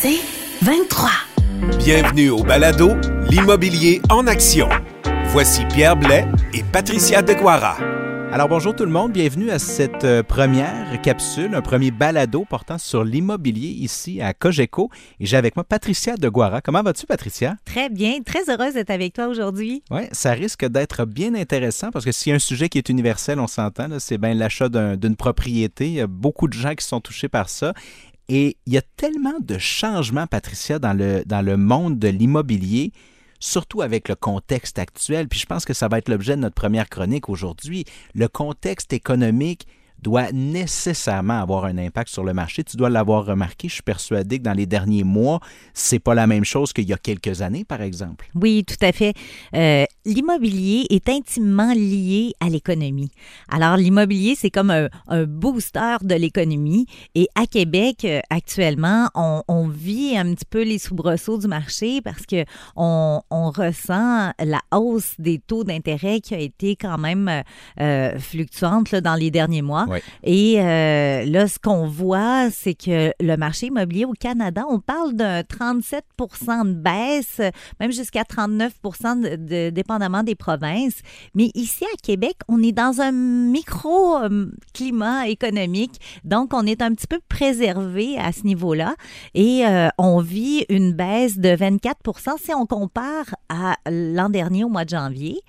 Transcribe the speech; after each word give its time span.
C'est 0.00 0.18
23. 0.62 1.10
Bienvenue 1.78 2.30
au 2.30 2.42
balado 2.42 2.90
L'immobilier 3.30 4.00
en 4.10 4.26
action. 4.26 4.68
Voici 5.28 5.64
Pierre 5.66 5.96
Blais 5.96 6.26
et 6.54 6.62
Patricia 6.72 7.22
Deguara. 7.22 7.76
Alors 8.32 8.48
bonjour 8.48 8.74
tout 8.74 8.84
le 8.84 8.90
monde, 8.90 9.12
bienvenue 9.12 9.50
à 9.50 9.58
cette 9.60 10.04
euh, 10.04 10.22
première 10.22 11.00
capsule, 11.00 11.54
un 11.54 11.62
premier 11.62 11.92
balado 11.92 12.44
portant 12.44 12.76
sur 12.76 13.04
l'immobilier 13.04 13.68
ici 13.68 14.20
à 14.20 14.34
Cogeco. 14.34 14.90
Et 15.20 15.26
j'ai 15.26 15.36
avec 15.36 15.54
moi 15.56 15.64
Patricia 15.64 16.16
Deguara. 16.16 16.60
Comment 16.60 16.82
vas-tu 16.82 17.06
Patricia? 17.06 17.54
Très 17.64 17.88
bien, 17.88 18.20
très 18.26 18.50
heureuse 18.50 18.74
d'être 18.74 18.90
avec 18.90 19.14
toi 19.14 19.28
aujourd'hui. 19.28 19.82
Oui, 19.92 20.02
ça 20.10 20.32
risque 20.32 20.66
d'être 20.66 21.04
bien 21.06 21.34
intéressant 21.36 21.90
parce 21.92 22.04
que 22.04 22.10
s'il 22.12 22.30
y 22.30 22.32
a 22.32 22.36
un 22.36 22.40
sujet 22.40 22.68
qui 22.68 22.78
est 22.78 22.88
universel, 22.88 23.38
on 23.38 23.46
s'entend, 23.46 23.86
c'est 24.00 24.18
bien 24.18 24.34
l'achat 24.34 24.68
d'un- 24.68 24.96
d'une 24.96 25.16
propriété. 25.16 25.86
Il 25.86 25.94
y 25.94 26.00
a 26.00 26.08
beaucoup 26.08 26.48
de 26.48 26.54
gens 26.54 26.74
qui 26.74 26.84
sont 26.84 27.00
touchés 27.00 27.28
par 27.28 27.48
ça. 27.48 27.72
Et 28.28 28.56
il 28.66 28.72
y 28.72 28.78
a 28.78 28.82
tellement 28.96 29.38
de 29.40 29.58
changements, 29.58 30.26
Patricia, 30.26 30.78
dans 30.78 30.92
le, 30.92 31.22
dans 31.26 31.42
le 31.42 31.56
monde 31.56 31.98
de 31.98 32.08
l'immobilier, 32.08 32.92
surtout 33.38 33.82
avec 33.82 34.08
le 34.08 34.16
contexte 34.16 34.78
actuel. 34.78 35.28
Puis 35.28 35.40
je 35.40 35.46
pense 35.46 35.64
que 35.64 35.74
ça 35.74 35.88
va 35.88 35.98
être 35.98 36.08
l'objet 36.08 36.34
de 36.36 36.40
notre 36.40 36.54
première 36.54 36.88
chronique 36.88 37.28
aujourd'hui. 37.28 37.84
Le 38.14 38.28
contexte 38.28 38.92
économique 38.92 39.66
doit 40.02 40.30
nécessairement 40.32 41.40
avoir 41.40 41.64
un 41.64 41.78
impact 41.78 42.10
sur 42.10 42.24
le 42.24 42.32
marché. 42.32 42.64
Tu 42.64 42.76
dois 42.76 42.90
l'avoir 42.90 43.24
remarqué. 43.24 43.68
Je 43.68 43.74
suis 43.74 43.82
persuadé 43.82 44.38
que 44.38 44.44
dans 44.44 44.52
les 44.52 44.66
derniers 44.66 45.04
mois, 45.04 45.40
c'est 45.74 45.98
pas 45.98 46.14
la 46.14 46.26
même 46.26 46.44
chose 46.44 46.72
qu'il 46.72 46.88
y 46.88 46.92
a 46.92 46.96
quelques 46.96 47.42
années, 47.42 47.64
par 47.64 47.82
exemple. 47.82 48.28
Oui, 48.34 48.64
tout 48.64 48.76
à 48.84 48.92
fait. 48.92 49.14
Euh, 49.54 49.84
l'immobilier 50.04 50.86
est 50.90 51.08
intimement 51.08 51.72
lié 51.72 52.32
à 52.40 52.48
l'économie. 52.48 53.10
Alors, 53.48 53.76
l'immobilier, 53.76 54.34
c'est 54.36 54.50
comme 54.50 54.70
un, 54.70 54.88
booster 55.26 55.96
de 56.02 56.14
l'économie. 56.14 56.86
Et 57.14 57.28
à 57.34 57.46
Québec, 57.46 58.04
euh, 58.04 58.20
actuellement, 58.30 59.08
on, 59.14 59.68
vit 59.68 60.16
un 60.16 60.34
petit 60.34 60.44
peu 60.44 60.62
les 60.62 60.78
soubresauts 60.78 61.38
du 61.38 61.48
marché 61.48 62.00
parce 62.00 62.24
que 62.24 62.44
on, 62.76 63.20
ressent 63.30 64.32
la 64.38 64.60
hausse 64.72 65.14
des 65.18 65.38
taux 65.38 65.64
d'intérêt 65.64 66.20
qui 66.20 66.34
a 66.34 66.38
été 66.38 66.76
quand 66.76 66.98
même 66.98 67.42
euh, 67.80 68.18
fluctuante 68.18 68.94
dans 68.94 69.14
les 69.14 69.30
derniers 69.30 69.62
mois. 69.62 69.85
Et 70.22 70.60
euh, 70.60 71.24
là, 71.24 71.48
ce 71.48 71.58
qu'on 71.58 71.86
voit, 71.86 72.50
c'est 72.50 72.74
que 72.74 73.12
le 73.20 73.36
marché 73.36 73.66
immobilier 73.66 74.04
au 74.04 74.12
Canada, 74.12 74.64
on 74.68 74.80
parle 74.80 75.14
d'un 75.14 75.40
37% 75.40 76.68
de 76.68 76.74
baisse, 76.74 77.40
même 77.80 77.92
jusqu'à 77.92 78.24
39 78.24 78.72
de, 78.82 79.36
de- 79.36 79.70
dépendamment 79.70 80.22
des 80.22 80.34
provinces. 80.34 81.00
Mais 81.34 81.50
ici 81.54 81.84
à 81.84 81.96
Québec, 82.02 82.36
on 82.48 82.62
est 82.62 82.72
dans 82.72 83.00
un 83.00 83.12
micro-climat 83.12 85.28
économique, 85.28 86.00
donc 86.24 86.52
on 86.54 86.66
est 86.66 86.82
un 86.82 86.92
petit 86.94 87.06
peu 87.06 87.20
préservé 87.28 88.18
à 88.18 88.32
ce 88.32 88.42
niveau-là. 88.44 88.94
Et 89.34 89.66
euh, 89.66 89.88
on 89.98 90.20
vit 90.20 90.64
une 90.68 90.92
baisse 90.92 91.38
de 91.38 91.50
24% 91.50 92.36
si 92.42 92.52
on 92.54 92.66
compare 92.66 93.34
à 93.48 93.76
l'an 93.90 94.28
dernier 94.28 94.64
au 94.64 94.68
mois 94.68 94.84
de 94.84 94.90
janvier. 94.90 95.40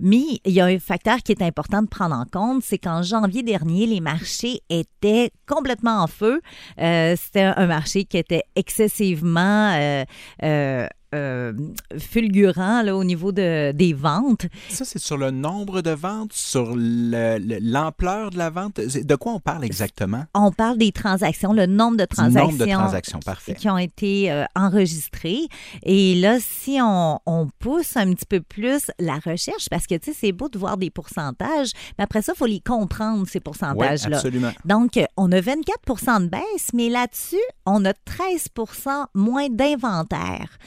Mais 0.00 0.40
il 0.44 0.52
y 0.52 0.60
a 0.60 0.66
un 0.66 0.78
facteur 0.78 1.18
qui 1.18 1.32
est 1.32 1.42
important 1.42 1.82
de 1.82 1.88
prendre 1.88 2.14
en 2.14 2.24
compte, 2.24 2.62
c'est 2.62 2.78
qu'en 2.78 3.02
janvier 3.02 3.42
dernier, 3.42 3.86
les 3.86 4.00
marchés 4.00 4.60
étaient 4.68 5.30
complètement 5.46 6.02
en 6.02 6.06
feu. 6.06 6.40
Euh, 6.80 7.16
C'était 7.16 7.52
un 7.56 7.66
marché 7.66 8.04
qui 8.04 8.18
était 8.18 8.42
excessivement 8.54 9.72
euh, 9.74 10.04
euh, 10.42 10.86
euh, 11.16 11.52
fulgurant 11.98 12.82
là, 12.82 12.96
au 12.96 13.04
niveau 13.04 13.32
de, 13.32 13.72
des 13.72 13.92
ventes. 13.92 14.46
Ça, 14.70 14.84
c'est 14.84 14.98
sur 14.98 15.16
le 15.16 15.30
nombre 15.30 15.82
de 15.82 15.90
ventes, 15.90 16.32
sur 16.32 16.74
le- 16.76 17.38
le- 17.38 17.58
l'ampleur 17.60 18.30
de 18.30 18.38
la 18.38 18.50
vente. 18.50 18.76
De 18.80 19.14
quoi 19.16 19.32
on 19.32 19.40
parle 19.40 19.64
exactement? 19.64 20.24
On 20.34 20.52
parle 20.52 20.78
des 20.78 20.92
transactions, 20.92 21.52
le 21.52 21.66
nombre 21.66 21.96
de 21.96 22.04
transactions, 22.04 22.52
nombre 22.52 22.64
de 22.66 22.70
transactions, 22.72 23.20
parfait. 23.20 23.54
qui 23.54 23.68
ont 23.68 23.78
été 23.78 24.30
euh, 24.30 24.44
enregistrées. 24.54 25.46
Et 25.82 26.14
là, 26.20 26.38
si 26.40 26.78
on, 26.82 27.18
on 27.26 27.48
pousse 27.58 27.96
un 27.96 28.12
petit 28.12 28.26
peu 28.26 28.40
plus 28.40 28.90
la 28.98 29.14
recherche, 29.14 29.68
parce 29.70 29.86
que 29.86 29.94
tu 29.96 30.12
sais, 30.12 30.18
c'est 30.20 30.32
beau 30.32 30.48
de 30.48 30.58
voir 30.58 30.76
des 30.76 30.90
pourcentages, 30.90 31.70
mais 31.98 32.04
après 32.04 32.22
ça, 32.22 32.32
il 32.34 32.38
faut 32.38 32.46
les 32.46 32.60
comprendre, 32.60 33.26
ces 33.26 33.38
Oui, 33.38 33.42
pourcentages-là. 33.42 34.16
absolument. 34.16 34.52
Donc, 34.64 34.98
on 35.16 35.32
a 35.32 35.40
24% 35.40 36.20
de 36.24 36.28
baisse, 36.28 36.70
mais 36.74 36.88
là-dessus, 36.88 37.36
on 37.64 37.84
a 37.84 37.92
13% 37.92 39.06
moins 39.14 39.48
d'inventaire. 39.48 40.58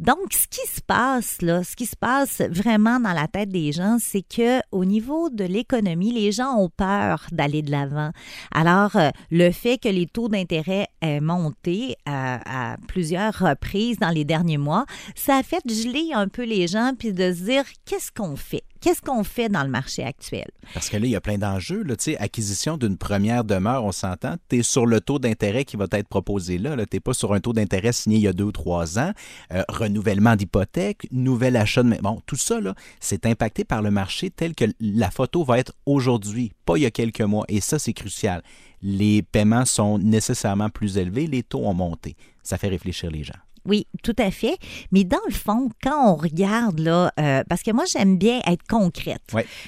Donc, 0.00 0.32
ce 0.32 0.46
qui 0.46 0.66
se 0.68 0.80
passe, 0.80 1.42
là, 1.42 1.64
ce 1.64 1.74
qui 1.74 1.86
se 1.86 1.96
passe 1.96 2.40
vraiment 2.50 3.00
dans 3.00 3.12
la 3.12 3.26
tête 3.26 3.48
des 3.48 3.72
gens, 3.72 3.96
c'est 4.00 4.22
que 4.22 4.60
au 4.70 4.84
niveau 4.84 5.28
de 5.28 5.44
l'économie, 5.44 6.12
les 6.12 6.30
gens 6.30 6.54
ont 6.56 6.68
peur 6.68 7.26
d'aller 7.32 7.62
de 7.62 7.70
l'avant. 7.70 8.10
Alors, 8.52 8.94
euh, 8.96 9.10
le 9.30 9.50
fait 9.50 9.78
que 9.78 9.88
les 9.88 10.06
taux 10.06 10.28
d'intérêt 10.28 10.86
aient 11.00 11.20
monté 11.20 11.96
à, 12.06 12.72
à 12.72 12.76
plusieurs 12.86 13.36
reprises 13.36 13.98
dans 13.98 14.10
les 14.10 14.24
derniers 14.24 14.58
mois, 14.58 14.86
ça 15.16 15.36
a 15.36 15.42
fait 15.42 15.62
geler 15.68 16.10
un 16.14 16.28
peu 16.28 16.44
les 16.44 16.68
gens 16.68 16.92
puis 16.96 17.12
de 17.12 17.32
se 17.32 17.42
dire 17.42 17.64
qu'est-ce 17.84 18.12
qu'on 18.12 18.36
fait? 18.36 18.62
Qu'est-ce 18.80 19.02
qu'on 19.02 19.24
fait 19.24 19.48
dans 19.48 19.64
le 19.64 19.70
marché 19.70 20.04
actuel? 20.04 20.46
Parce 20.72 20.88
que 20.88 20.96
là, 20.96 21.06
il 21.06 21.10
y 21.10 21.16
a 21.16 21.20
plein 21.20 21.38
d'enjeux. 21.38 21.84
acquisition 22.18 22.76
d'une 22.76 22.96
première 22.96 23.44
demeure, 23.44 23.84
on 23.84 23.92
s'entend. 23.92 24.36
Tu 24.48 24.58
es 24.58 24.62
sur 24.62 24.86
le 24.86 25.00
taux 25.00 25.18
d'intérêt 25.18 25.64
qui 25.64 25.76
va 25.76 25.86
être 25.90 26.08
proposé 26.08 26.58
là. 26.58 26.76
Tu 26.76 26.96
n'es 26.96 27.00
pas 27.00 27.14
sur 27.14 27.34
un 27.34 27.40
taux 27.40 27.52
d'intérêt 27.52 27.92
signé 27.92 28.18
il 28.18 28.22
y 28.22 28.28
a 28.28 28.32
deux 28.32 28.44
ou 28.44 28.52
trois 28.52 28.98
ans. 28.98 29.12
Euh, 29.52 29.62
renouvellement 29.68 30.36
d'hypothèque, 30.36 31.08
nouvel 31.10 31.56
achat 31.56 31.82
de... 31.82 31.96
Bon, 32.00 32.20
tout 32.26 32.36
ça, 32.36 32.60
c'est 33.00 33.26
impacté 33.26 33.64
par 33.64 33.82
le 33.82 33.90
marché 33.90 34.30
tel 34.30 34.54
que 34.54 34.64
la 34.80 35.10
photo 35.10 35.44
va 35.44 35.58
être 35.58 35.72
aujourd'hui, 35.86 36.52
pas 36.64 36.76
il 36.76 36.82
y 36.82 36.86
a 36.86 36.90
quelques 36.90 37.20
mois. 37.20 37.44
Et 37.48 37.60
ça, 37.60 37.78
c'est 37.78 37.92
crucial. 37.92 38.42
Les 38.82 39.22
paiements 39.22 39.64
sont 39.64 39.98
nécessairement 39.98 40.68
plus 40.68 40.98
élevés, 40.98 41.26
les 41.26 41.42
taux 41.42 41.66
ont 41.66 41.74
monté. 41.74 42.16
Ça 42.42 42.58
fait 42.58 42.68
réfléchir 42.68 43.10
les 43.10 43.24
gens. 43.24 43.34
Oui, 43.68 43.86
tout 44.02 44.16
à 44.18 44.30
fait. 44.30 44.56
Mais 44.92 45.04
dans 45.04 45.20
le 45.28 45.32
fond, 45.34 45.68
quand 45.82 46.12
on 46.12 46.16
regarde, 46.16 46.80
là, 46.80 47.12
euh, 47.20 47.42
parce 47.48 47.62
que 47.62 47.70
moi, 47.70 47.84
j'aime 47.86 48.16
bien 48.18 48.40
être 48.46 48.66
concrète. 48.68 49.22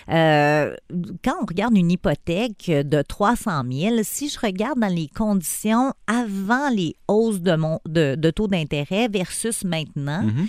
Euh, 0.08 0.74
quand 1.22 1.34
on 1.42 1.46
regarde 1.46 1.76
une 1.76 1.90
hypothèque 1.90 2.66
de 2.70 3.02
300 3.02 3.62
000, 3.70 3.96
si 4.02 4.28
je 4.28 4.38
regarde 4.40 4.78
dans 4.80 4.92
les 4.92 5.08
conditions 5.08 5.92
avant 6.06 6.68
les 6.70 6.96
hausses 7.08 7.40
de, 7.42 7.54
mon, 7.56 7.78
de, 7.86 8.14
de 8.16 8.30
taux 8.30 8.48
d'intérêt 8.48 9.08
versus 9.08 9.64
maintenant, 9.64 10.22
Mhm. 10.22 10.46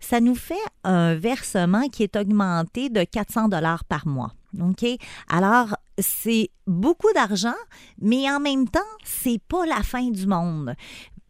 ça 0.00 0.20
nous 0.20 0.34
fait 0.34 0.54
un 0.84 1.14
versement 1.14 1.88
qui 1.88 2.02
est 2.04 2.16
augmenté 2.16 2.88
de 2.88 3.04
400 3.04 3.48
dollars 3.48 3.84
par 3.84 4.06
mois. 4.06 4.32
OK? 4.60 4.84
Alors, 5.30 5.76
c'est 5.98 6.50
beaucoup 6.66 7.10
d'argent, 7.14 7.54
mais 8.00 8.30
en 8.30 8.38
même 8.40 8.68
temps, 8.68 8.80
c'est 9.04 9.40
pas 9.48 9.64
la 9.66 9.82
fin 9.82 10.10
du 10.10 10.26
monde. 10.26 10.74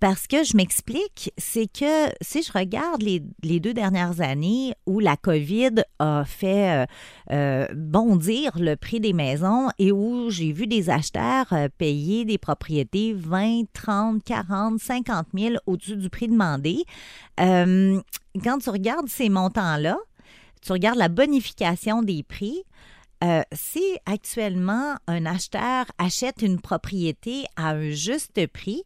Parce 0.03 0.27
que 0.27 0.43
je 0.43 0.57
m'explique, 0.57 1.33
c'est 1.39 1.69
que 1.69 2.09
si 2.21 2.43
je 2.43 2.51
regarde 2.53 3.05
les, 3.05 3.21
deux 3.61 3.73
dernières 3.73 4.21
années 4.21 4.75
où 4.85 4.99
la 4.99 5.17
COVID 5.17 5.85
a 6.01 6.25
fait 6.25 6.73
euh, 6.73 6.87
euh, 7.31 7.69
bondir 7.73 8.51
le 8.59 8.75
prix 8.75 8.99
des 8.99 9.13
maisons 9.13 9.69
et 9.79 9.93
où 9.93 10.29
j'ai 10.29 10.51
vu 10.51 10.67
des 10.67 10.91
acheteurs 10.91 11.53
euh, 11.53 11.69
payer 11.79 12.25
des 12.25 12.37
propriétés 12.37 13.15
20, 13.15 13.67
30, 13.73 14.25
40, 14.25 14.81
50 14.81 15.27
000 15.39 15.55
au-dessus 15.67 15.95
du 15.95 16.11
prix 16.11 16.27
demandé, 16.27 16.83
quand 17.39 18.59
tu 18.61 18.71
regardes 18.71 19.09
ces 19.09 19.29
montants-là, 19.29 19.99
tu 20.63 20.73
regardes 20.73 20.99
la 20.99 21.11
bonification 21.11 22.03
des 22.03 22.25
prix, 22.25 22.65
si 23.53 23.85
actuellement 24.07 24.97
un 25.07 25.27
acheteur 25.27 25.87
achète 25.99 26.43
une 26.43 26.61
propriété 26.61 27.45
à 27.55 27.71
un 27.71 27.91
juste 27.91 28.45
prix, 28.49 28.83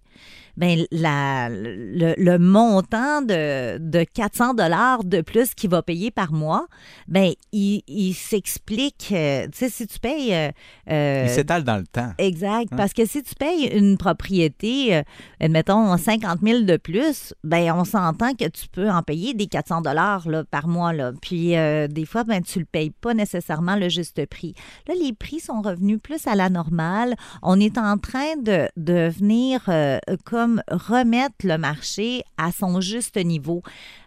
ben 0.57 0.85
la, 0.91 1.49
le, 1.51 2.15
le 2.17 2.39
montant 2.39 3.23
de, 3.23 3.79
de 3.79 4.05
400 4.05 4.55
dollars 4.55 5.05
de 5.05 5.21
plus 5.21 5.55
qu'il 5.55 5.71
va 5.71 5.83
payer 5.83 6.11
par 6.11 6.33
mois, 6.33 6.67
ben 7.09 7.33
il, 7.53 7.83
il 7.87 8.15
s'explique. 8.15 9.09
euh, 9.13 9.47
tu 9.47 9.59
sais, 9.59 9.69
si 9.69 9.87
tu 9.87 9.99
payes 9.99 10.35
euh, 10.35 10.51
euh, 10.91 11.25
Il 11.27 11.31
s'étale 11.31 11.65
dans 11.65 11.77
le 11.77 11.87
temps. 11.87 12.13
Exact. 12.19 12.73
Hein? 12.73 12.77
Parce 12.77 12.93
que 12.93 13.05
si 13.07 13.23
tu 13.23 13.35
payes 13.35 13.67
une 13.67 13.97
propriété, 13.99 14.97
euh, 14.97 15.03
admettons, 15.41 15.97
50 15.97 16.41
000 16.43 16.61
de 16.63 16.77
plus, 16.77 17.35
ben 17.45 17.73
on 17.73 17.85
s'entend 17.85 18.35
que 18.35 18.49
tu 18.49 18.69
peux 18.69 18.91
en 18.91 19.03
payer 19.03 19.35
des 19.35 19.47
400 19.47 19.83
dollars 19.83 20.27
par 20.51 20.69
mois. 20.69 20.93
Là. 20.93 21.13
Puis 21.21 21.51
des 21.51 22.07
fois, 22.07 22.25
ben, 22.25 22.43
tu 22.43 22.59
ne 22.59 22.63
le 22.63 22.67
payes 22.67 22.91
pas 22.91 23.15
nécessairement 23.15 23.77
le 23.77 23.89
juste 23.89 24.25
prix. 24.27 24.55
Là, 24.89 24.95
les 25.01 25.13
prix 25.13 25.41
sont 25.41 25.61
revenus 25.63 25.99
plus 26.03 26.27
à 26.27 26.35
la 26.35 26.49
normale. 26.49 27.15
On 27.43 27.59
est 27.61 27.79
en 27.79 27.99
train 27.99 28.37
de, 28.41 28.69
de 28.77 29.09
venir 29.09 29.61
euh, 29.69 29.99
comme 30.25 30.46
remettre 30.69 31.45
le 31.45 31.59
marché 31.59 32.23
à 32.39 32.53
son 32.53 32.81
juste 32.81 33.17
niveau. 33.17 33.63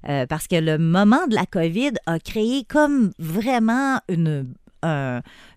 Euh, 0.08 0.26
parce 0.26 0.48
que 0.48 0.56
le 0.56 0.78
moment 0.78 1.28
de 1.28 1.36
la 1.36 1.46
COVID 1.46 1.94
a 2.06 2.20
créé 2.20 2.64
comme 2.64 3.12
vraiment 3.20 4.00
une... 4.10 4.54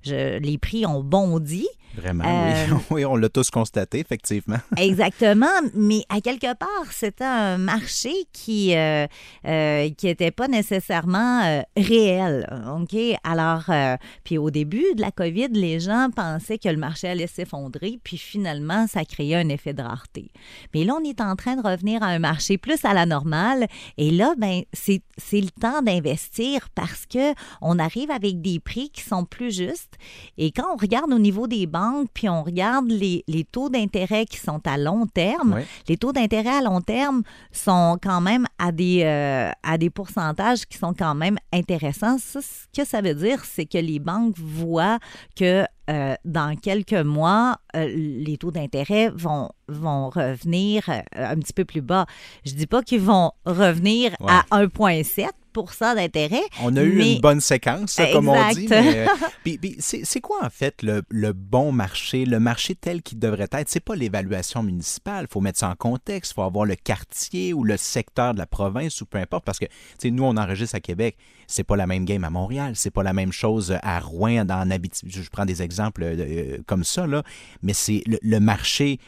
les 0.05 0.58
prix 0.58 0.87
ont 0.87 1.02
bondi. 1.02 1.67
Vraiment, 1.94 2.25
Euh, 2.27 2.67
oui. 2.71 2.81
oui, 2.91 3.05
on 3.05 3.17
l'a 3.17 3.29
tous 3.29 3.50
constaté, 3.50 4.00
effectivement. 4.00 4.59
Exactement, 4.77 5.47
mais 5.75 6.03
à 6.09 6.21
quelque 6.21 6.55
part, 6.55 6.91
c'était 6.91 7.25
un 7.25 7.59
marché 7.59 8.12
qui 8.33 8.75
euh, 8.75 9.06
euh, 9.47 9.91
qui 9.91 10.09
était 10.09 10.31
pas 10.31 10.49
nécessairement 10.49 11.62
réel, 11.77 12.49
ok? 12.81 12.97
Alors, 13.25 13.65
puis 14.25 14.39
au 14.39 14.50
début 14.50 14.94
de 14.97 15.00
la 15.00 15.11
COVID, 15.11 15.49
les 15.53 15.81
gens 15.81 16.09
pensaient 16.15 16.59
que 16.59 16.69
le 16.69 16.77
marché 16.77 17.09
allait 17.09 17.27
s'effondrer, 17.27 17.99
puis 18.03 18.17
finalement, 18.17 18.87
ça 18.87 19.05
créait 19.05 19.37
un 19.37 19.49
effet 19.49 19.75
de 19.75 19.83
rareté. 19.83 20.31
Mais 20.75 20.85
là, 20.85 20.94
on 21.00 21.05
est 21.05 21.21
en 21.21 21.37
train 21.37 21.56
de 21.56 21.62
revenir 21.67 22.03
à 22.03 22.06
un 22.06 22.19
marché 22.19 22.59
plus 22.59 22.85
à 22.85 22.94
la 22.94 23.06
normale, 23.06 23.67
et 23.99 24.11
là, 24.11 24.35
ben 24.39 24.62
c'est 24.73 25.03
c'est 25.19 25.41
le 25.41 25.50
temps 25.50 25.83
d'investir 25.83 26.69
parce 26.75 27.06
que 27.06 27.35
on 27.61 27.79
arrive 27.79 28.11
avec 28.11 28.41
des 28.41 28.61
prix 28.61 28.91
qui 28.91 29.03
sont 29.03 29.25
plus 29.25 29.55
justes. 29.55 29.94
Et 30.39 30.50
quand 30.53 30.73
on 30.73 30.77
regarde 30.77 31.12
au 31.12 31.19
niveau 31.19 31.47
des 31.47 31.67
banques, 31.67 31.81
puis 32.14 32.29
on 32.29 32.43
regarde 32.43 32.88
les, 32.90 33.25
les 33.29 33.44
taux 33.44 33.69
d'intérêt 33.69 34.26
qui 34.26 34.38
sont 34.38 34.61
à 34.67 34.76
long 34.79 35.06
terme, 35.06 35.61
les 35.88 35.96
taux 35.96 36.12
d'intérêt 36.12 36.56
à 36.58 36.61
long 36.62 36.81
terme 36.81 37.23
sont 37.52 37.99
quand 38.02 38.20
même 38.20 38.46
à 38.58 38.73
des, 38.73 39.02
euh, 39.05 39.50
à 39.62 39.79
des 39.79 39.90
pourcentages 39.90 40.67
qui 40.67 40.79
sont 40.79 40.94
quand 40.94 41.14
même 41.14 41.37
intéressants. 41.52 42.19
Ça, 42.19 42.40
ce 42.40 42.67
que 42.81 42.87
ça 42.87 43.00
veut 43.00 43.14
dire, 43.14 43.44
c'est 43.44 43.67
que 43.67 43.79
les 43.79 43.99
banques 43.99 44.37
voient 44.38 44.99
que 45.37 45.64
euh, 45.90 46.14
dans 46.25 46.56
quelques 46.56 46.93
mois, 46.93 47.58
euh, 47.75 47.87
les 47.94 48.37
taux 48.38 48.50
d'intérêt 48.52 49.11
vont, 49.14 49.50
vont 49.69 50.11
revenir 50.11 50.88
euh, 50.88 51.00
un 51.14 51.37
petit 51.37 51.52
peu 51.52 51.64
plus 51.64 51.81
bas. 51.82 52.06
Je 52.46 52.52
dis 52.55 52.67
pas 52.67 52.82
qu'ils 52.82 53.00
vont 53.00 53.32
revenir 53.44 54.12
Ouais. 54.20 54.31
à 54.50 54.62
1,7 54.62 55.29
d'intérêt. 55.95 56.43
On 56.63 56.77
a 56.77 56.83
eu 56.83 56.97
mais- 56.99 57.15
une 57.15 57.21
bonne 57.21 57.41
séquence, 57.41 57.99
comme 58.13 58.29
on 58.29 58.53
dit. 58.53 58.67
Mais, 58.69 58.99
euh, 59.01 59.07
puis- 59.45 59.59
puis 59.59 59.77
c'est 59.79 60.21
quoi, 60.21 60.39
en 60.45 60.51
fait, 60.51 60.83
le, 60.83 61.03
le 61.09 61.33
bon 61.33 61.73
marché, 61.73 62.25
le 62.25 62.41
marché 62.41 62.75
tel 62.75 63.03
qu'il 63.03 63.19
devrait 63.19 63.49
être? 63.53 63.69
C'est 63.69 63.81
pas 63.81 63.95
l'évaluation 63.97 64.63
municipale. 64.63 65.27
Il 65.29 65.33
faut 65.33 65.41
mettre 65.41 65.59
ça 65.59 65.69
en 65.69 65.75
contexte. 65.77 66.33
Il 66.33 66.35
faut 66.35 66.43
avoir 66.43 66.65
le 66.65 66.75
quartier 66.77 67.53
ou 67.53 67.65
le 67.65 67.77
secteur 67.77 68.35
de 68.35 68.39
la 68.39 68.47
province 68.47 69.01
ou 69.01 69.07
peu 69.07 69.19
importe. 69.19 69.45
Parce 69.45 69.59
que, 69.59 69.67
nous, 70.05 70.25
on 70.25 70.37
enregistre 70.37 70.75
à 70.77 70.81
Québec. 70.81 71.17
C'est 71.47 71.65
pas 71.65 71.77
la 71.77 71.87
même 71.87 72.05
game 72.05 72.25
à 72.25 72.31
Montréal. 72.31 72.73
C'est 72.77 72.91
pas 72.91 73.03
la 73.03 73.13
même 73.13 73.33
chose 73.33 73.77
à 73.83 74.01
Rouen, 74.01 74.45
dans 74.45 74.71
Abitibi. 74.71 75.13
Je 75.13 75.29
prends 75.31 75.45
des 75.45 75.63
exemples 75.63 76.03
euh, 76.05 76.59
comme 76.67 76.85
ça, 76.85 77.07
là. 77.07 77.23
Mais 77.63 77.75
c'est 77.75 78.03
le, 78.07 78.19
le 78.23 78.41
marché 78.41 78.99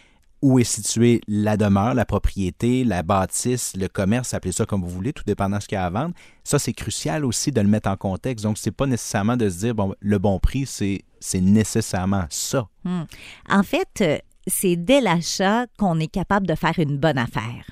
où 0.45 0.59
est 0.59 0.65
située 0.65 1.23
la 1.27 1.57
demeure, 1.57 1.95
la 1.95 2.05
propriété, 2.05 2.85
la 2.85 3.03
bâtisse, 3.03 3.73
le 3.79 3.89
commerce, 3.89 4.35
appelez 4.35 4.53
ça 4.53 4.67
comme 4.67 4.83
vous 4.83 4.91
voulez, 4.91 5.15
tout 5.15 5.23
dépendant 5.27 5.57
de 5.57 5.63
ce 5.63 5.69
qu'il 5.69 5.77
y 5.77 5.79
a 5.79 5.87
à 5.87 5.91
vendre. 5.91 6.15
Ça, 6.45 6.59
c'est 6.59 6.75
crucial 6.75 7.25
aussi 7.25 7.51
de 7.51 7.63
le 7.63 7.67
mettre 7.69 7.89
en 7.89 7.97
contexte. 7.97 8.45
Donc, 8.45 8.59
c'est 8.59 8.71
pas 8.71 8.85
nécessairement 8.87 9.39
de 9.39 9.49
se 9.49 9.59
dire, 9.61 9.75
bon, 9.75 9.95
le 10.01 10.19
bon 10.19 10.39
prix, 10.39 10.67
c'est, 10.67 11.01
c'est 11.19 11.41
nécessairement 11.41 12.27
ça. 12.29 12.69
En 13.49 13.63
fait, 13.63 13.89
euh, 14.03 14.19
c'est 14.47 14.77
dès 14.77 15.01
l'achat 15.01 15.65
qu'on 15.79 15.99
est 15.99 16.09
capable 16.13 16.47
de 16.47 16.55
faire 16.55 16.79
une 16.79 16.99
bonne 16.99 17.17
affaire. 17.17 17.65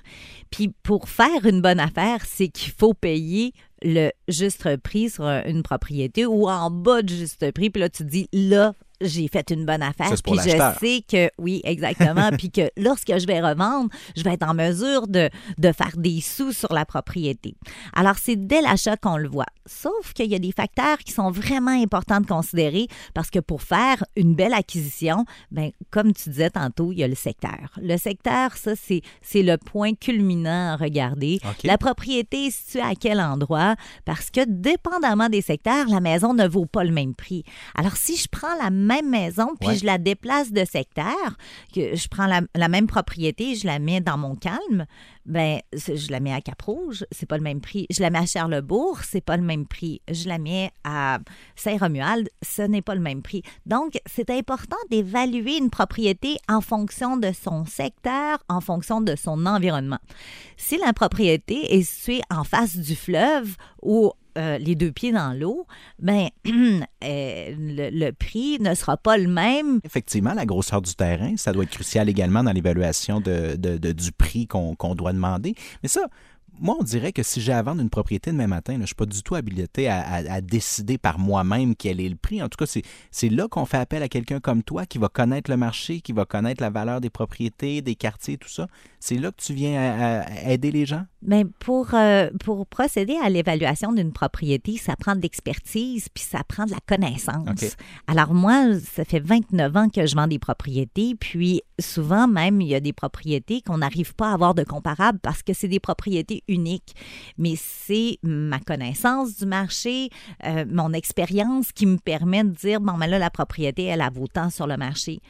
Puis 0.51 0.73
pour 0.83 1.11
faire 1.11 1.45
une 1.45 1.61
bonne 1.61 1.81
affaire, 1.81 2.25
c'est 2.27 2.49
qu'il 2.49 2.73
faut 2.73 2.95
payer 2.95 3.53
le 3.83 4.11
juste 4.29 4.77
prix 4.79 5.11
sur 5.11 5.25
un- 5.27 5.45
une 5.45 5.63
propriété 5.63 6.25
ou 6.25 6.49
en 6.49 6.71
bas 6.71 7.03
du 7.03 7.15
juste 7.17 7.53
prix. 7.53 7.69
Puis 7.69 7.81
là, 7.81 7.91
tu 7.91 8.05
dis, 8.05 8.29
là, 8.33 8.73
j'ai 9.03 9.29
fait 9.29 9.51
une 9.51 9.65
bonne 9.65 9.83
affaire. 9.83 10.13
Puis 10.25 10.35
je 10.37 10.75
sais 10.81 11.05
que, 11.09 11.31
oui, 11.39 11.61
exactement. 11.65 12.31
puis 12.39 12.51
que 12.51 12.71
lorsque 12.77 13.19
je 13.19 13.27
vais 13.27 13.41
revendre, 13.41 13.89
je 14.17 14.23
vais 14.23 14.35
être 14.35 14.49
en 14.49 14.55
mesure 14.55 15.09
de, 15.09 15.29
de 15.59 15.73
faire 15.73 15.97
des 15.97 16.21
sous 16.21 16.53
sur 16.53 16.73
la 16.73 16.85
propriété. 16.85 17.55
Alors, 17.95 18.17
c'est 18.19 18.37
dès 18.37 18.61
l'achat 18.63 18.97
qu'on 18.97 19.17
le 19.17 19.29
voit. 19.29 19.47
Sauf 19.67 20.13
qu'il 20.13 20.31
y 20.31 20.35
a 20.35 20.39
des 20.39 20.53
facteurs 20.53 20.99
qui 20.99 21.13
sont 21.13 21.31
vraiment 21.31 21.71
importants 21.71 22.21
de 22.21 22.27
considérer 22.27 22.89
parce 23.15 23.31
que 23.31 23.39
pour 23.39 23.63
faire 23.63 24.05
une 24.17 24.35
belle 24.35 24.55
acquisition, 24.55 25.25
ben, 25.51 25.71
comme 25.91 26.13
tu 26.13 26.31
disais 26.31 26.51
tantôt, 26.51 26.93
il 26.93 26.99
y 26.99 27.05
a 27.05 27.09
le 27.09 27.15
secteur. 27.15 27.71
Le 27.81 27.97
secteur, 27.97 28.57
ça, 28.57 28.73
c'est, 28.77 29.03
c'est 29.21 29.43
le 29.43 29.57
point 29.57 29.95
culminant 29.95 30.73
à 30.73 30.77
regarder. 30.77 31.41
La 31.65 31.79
propriété 31.79 32.47
est 32.47 32.51
située 32.51 32.81
à 32.81 32.95
quel 32.95 33.21
endroit? 33.21 33.77
Parce 34.05 34.31
que 34.31 34.41
dépendamment 34.47 35.29
des 35.29 35.43
secteurs, 35.43 35.87
la 35.89 36.01
maison 36.01 36.35
ne 36.35 36.47
vaut 36.47 36.67
pas 36.67 36.85
le 36.85 36.93
même 36.93 37.15
prix. 37.15 37.45
Alors, 37.75 37.97
si 37.97 38.17
je 38.17 38.29
prends 38.31 38.55
la 38.63 38.71
même 38.95 39.09
maison 39.09 39.49
puis 39.59 39.69
Ouais. 39.71 39.77
je 39.77 39.87
la 39.87 39.99
déplace 39.99 40.53
de 40.53 40.65
secteur, 40.65 41.37
que 41.75 41.95
je 41.97 42.09
prends 42.09 42.27
la, 42.27 42.41
la 42.55 42.69
même 42.69 42.87
propriété, 42.87 43.55
je 43.55 43.67
la 43.67 43.79
mets 43.79 44.01
dans 44.01 44.19
mon 44.19 44.35
calme, 44.35 44.87
ben 45.25 45.61
je 45.73 46.11
la 46.11 46.19
mets 46.21 46.33
à 46.33 46.41
Cap-Rouge, 46.41 47.05
c'est 47.13 47.27
pas 47.27 47.37
le 47.37 47.43
même 47.45 47.61
prix. 47.61 47.87
Je 47.91 48.01
la 48.03 48.11
mets 48.11 48.19
à 48.19 48.27
Charlebourg, 48.27 49.01
c'est 49.05 49.21
pas 49.21 49.37
le 49.37 49.43
même 49.45 49.67
prix. 49.67 50.01
Je 50.11 50.29
la 50.29 50.39
mets 50.39 50.71
à 50.85 51.19
Saint-Romuald, 51.57 52.29
ce 52.43 52.63
n'est 52.63 52.83
pas 52.83 52.95
le 52.95 53.01
même 53.01 53.23
prix. 53.23 53.43
Donc, 53.67 53.99
c'est 54.07 54.31
important 54.31 54.77
d'évaluer 54.91 55.57
une 55.59 55.71
propriété 55.71 56.37
en 56.49 56.61
fonction 56.61 57.17
de 57.17 57.31
son 57.33 57.65
secteur, 57.67 58.39
en 58.49 58.61
fonction 58.61 59.01
de 59.01 59.15
son 59.17 59.47
environnement. 59.47 59.99
Si 60.57 60.77
la 60.79 60.93
propriété 60.93 61.75
est 61.77 61.83
située 61.83 62.23
en 62.31 62.43
face 62.45 62.77
du 62.77 62.97
fleuve 62.97 63.57
ou 63.81 64.13
euh, 64.39 64.59
les 64.59 64.75
deux 64.75 64.93
pieds 64.93 65.13
dans 65.13 65.39
l'eau, 65.39 65.67
ben 65.99 66.29
euh, 66.47 67.55
le, 67.59 68.11
prix 68.13 68.59
ne 68.61 68.75
sera 68.75 68.97
pas 68.97 69.17
le 69.17 69.29
même 69.29 69.81
Effectivement, 69.85 70.35
la 70.35 70.47
grosseur 70.47 70.81
du 70.83 70.95
terrain, 70.95 71.37
ça 71.37 71.53
doit 71.53 71.65
être 71.65 71.71
crucial 71.71 72.09
également 72.09 72.43
dans 72.43 72.53
l'évaluation 72.53 73.21
de, 73.21 73.57
du 73.57 74.13
prix 74.13 74.47
qu'on 74.47 74.95
doit 74.95 75.13
demander. 75.13 75.55
Mais 75.83 75.89
ça, 75.89 76.07
moi, 76.63 76.77
on 76.81 76.83
dirait 76.85 77.13
que 77.13 77.23
si 77.23 77.41
j'ai 77.41 77.53
à 77.53 77.61
vendre 77.63 77.83
une 77.83 77.91
propriété 77.91 78.31
demain 78.33 78.47
matin, 78.47 78.73
là, 78.73 78.79
je 78.79 78.83
ne 78.83 78.87
suis 78.87 78.95
pas 78.95 79.05
du 79.07 79.23
tout 79.23 79.35
habilité 79.35 79.89
à, 79.89 80.01
à- 80.01 80.33
à 80.35 80.41
décider 80.41 80.97
par 80.97 81.19
moi-même 81.19 81.75
quel 81.77 82.01
est 82.01 82.09
le 82.09 82.17
prix. 82.17 82.43
En 82.43 82.49
tout 82.49 82.57
cas, 82.57 82.67
c'est- 83.11 83.29
là 83.29 83.49
qu'on 83.49 83.67
fait 83.67 83.77
appel 83.79 84.03
à 84.03 84.09
quelqu'un 84.09 84.41
comme 84.41 84.63
toi 84.63 84.87
qui 84.87 84.99
va 84.99 85.09
connaître 85.09 85.51
le 85.51 85.57
marché, 85.57 86.01
qui 86.01 86.13
va 86.13 86.25
connaître 86.25 86.63
la 86.63 86.71
valeur 86.71 87.01
des 87.01 87.11
propriétés, 87.11 87.83
des 87.83 87.95
quartiers, 87.97 88.37
tout 88.39 88.49
ça. 88.49 88.69
C'est 89.01 89.17
là 89.17 89.31
que 89.33 89.43
tu 89.43 89.53
viens 89.53 89.81
à- 89.81 90.21
à 90.21 90.51
aider 90.53 90.71
les 90.71 90.87
gens? 90.87 91.05
Bien, 91.23 91.43
pour, 91.61 91.95
euh, 91.95 92.31
pour 92.45 92.67
procéder 92.67 93.17
à 93.23 93.29
l'évaluation 93.29 93.93
d'une 93.93 94.13
propriété, 94.13 94.77
ça 94.77 94.95
prend 94.97 95.15
de 95.17 95.21
l'expertise 95.21 96.09
puis 96.13 96.23
ça 96.25 96.43
prend 96.47 96.65
de 96.67 96.71
la 96.73 96.79
connaissance. 96.87 97.47
Alors 98.07 98.35
moi, 98.35 98.79
ça 98.95 99.05
fait 99.05 99.21
29 99.21 99.77
ans 99.77 99.89
que 99.89 100.07
je 100.07 100.15
vends 100.15 100.27
des 100.29 100.39
propriétés, 100.39 101.15
puis 101.19 101.63
souvent 101.81 102.29
même, 102.29 102.61
il 102.61 102.69
y 102.69 102.75
a 102.75 102.81
des 102.81 102.93
propriétés 102.93 103.61
qu'on 103.63 103.79
n'arrive 103.79 104.15
pas 104.15 104.31
à 104.31 104.35
avoir 104.35 104.55
de 104.55 104.63
comparable 104.65 105.19
parce 105.21 105.43
que 105.43 105.53
c'est 105.53 105.69
des 105.69 105.81
propriétés 105.81 106.43
uniques. 106.53 106.95
Mais 107.39 107.55
c'est 107.57 108.19
ma 108.23 108.61
connaissance 108.61 109.39
du 109.39 109.47
marché, 109.47 110.11
euh, 110.45 110.65
mon 110.69 110.93
expérience 110.93 111.73
qui 111.73 111.87
me 111.87 111.99
permet 111.99 112.45
de 112.45 112.51
dire, 112.51 112.81
bon, 112.81 112.99
ben 112.99 113.07
là, 113.07 113.19
la 113.19 113.31
propriété, 113.31 113.85
elle 113.85 114.01
a 114.01 114.11
vaut 114.11 114.29
tant 114.29 114.51
sur 114.51 114.67
le 114.67 114.77
marché. 114.77 115.21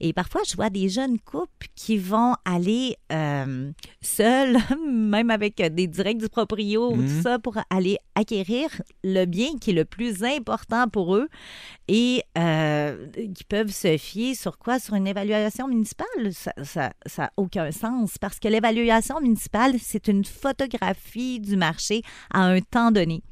Et 0.00 0.12
parfois, 0.12 0.40
je 0.48 0.56
vois 0.56 0.70
des 0.70 0.88
jeunes 0.88 1.18
couples 1.18 1.66
qui 1.74 1.98
vont 1.98 2.34
aller 2.44 2.96
euh, 3.12 3.70
seuls, 4.00 4.56
même 4.90 5.30
avec 5.30 5.56
des 5.56 5.86
directs 5.86 6.18
du 6.18 6.28
proprio, 6.28 6.96
Mhm. 6.96 7.06
tout 7.06 7.22
ça, 7.22 7.38
pour 7.38 7.58
aller 7.68 7.98
acquérir 8.14 8.68
le 9.04 9.26
bien 9.26 9.58
qui 9.60 9.70
est 9.70 9.74
le 9.74 9.84
plus 9.84 10.24
important 10.24 10.88
pour 10.88 11.16
eux 11.16 11.28
et 11.88 12.22
euh, 12.38 13.06
qui 13.34 13.44
peuvent 13.44 13.70
se 13.72 13.96
fier 13.98 14.34
sur 14.34 14.58
quoi? 14.58 14.78
Sur 14.78 14.94
une 14.94 15.06
évaluation 15.06 15.68
municipale? 15.68 16.06
Ça 16.32 16.52
n'a 16.56 16.92
ça, 17.06 17.30
aucun 17.36 17.70
sens 17.70 18.16
parce 18.18 18.38
que 18.38 18.48
l'évaluation 18.48 19.20
municipale, 19.20 19.74
c'est 19.80 20.08
une 20.08 20.24
photographie 20.24 21.40
du 21.40 21.56
marché 21.56 22.02
à 22.32 22.40
un 22.44 22.60
temps 22.60 22.90
donné. 22.90 23.22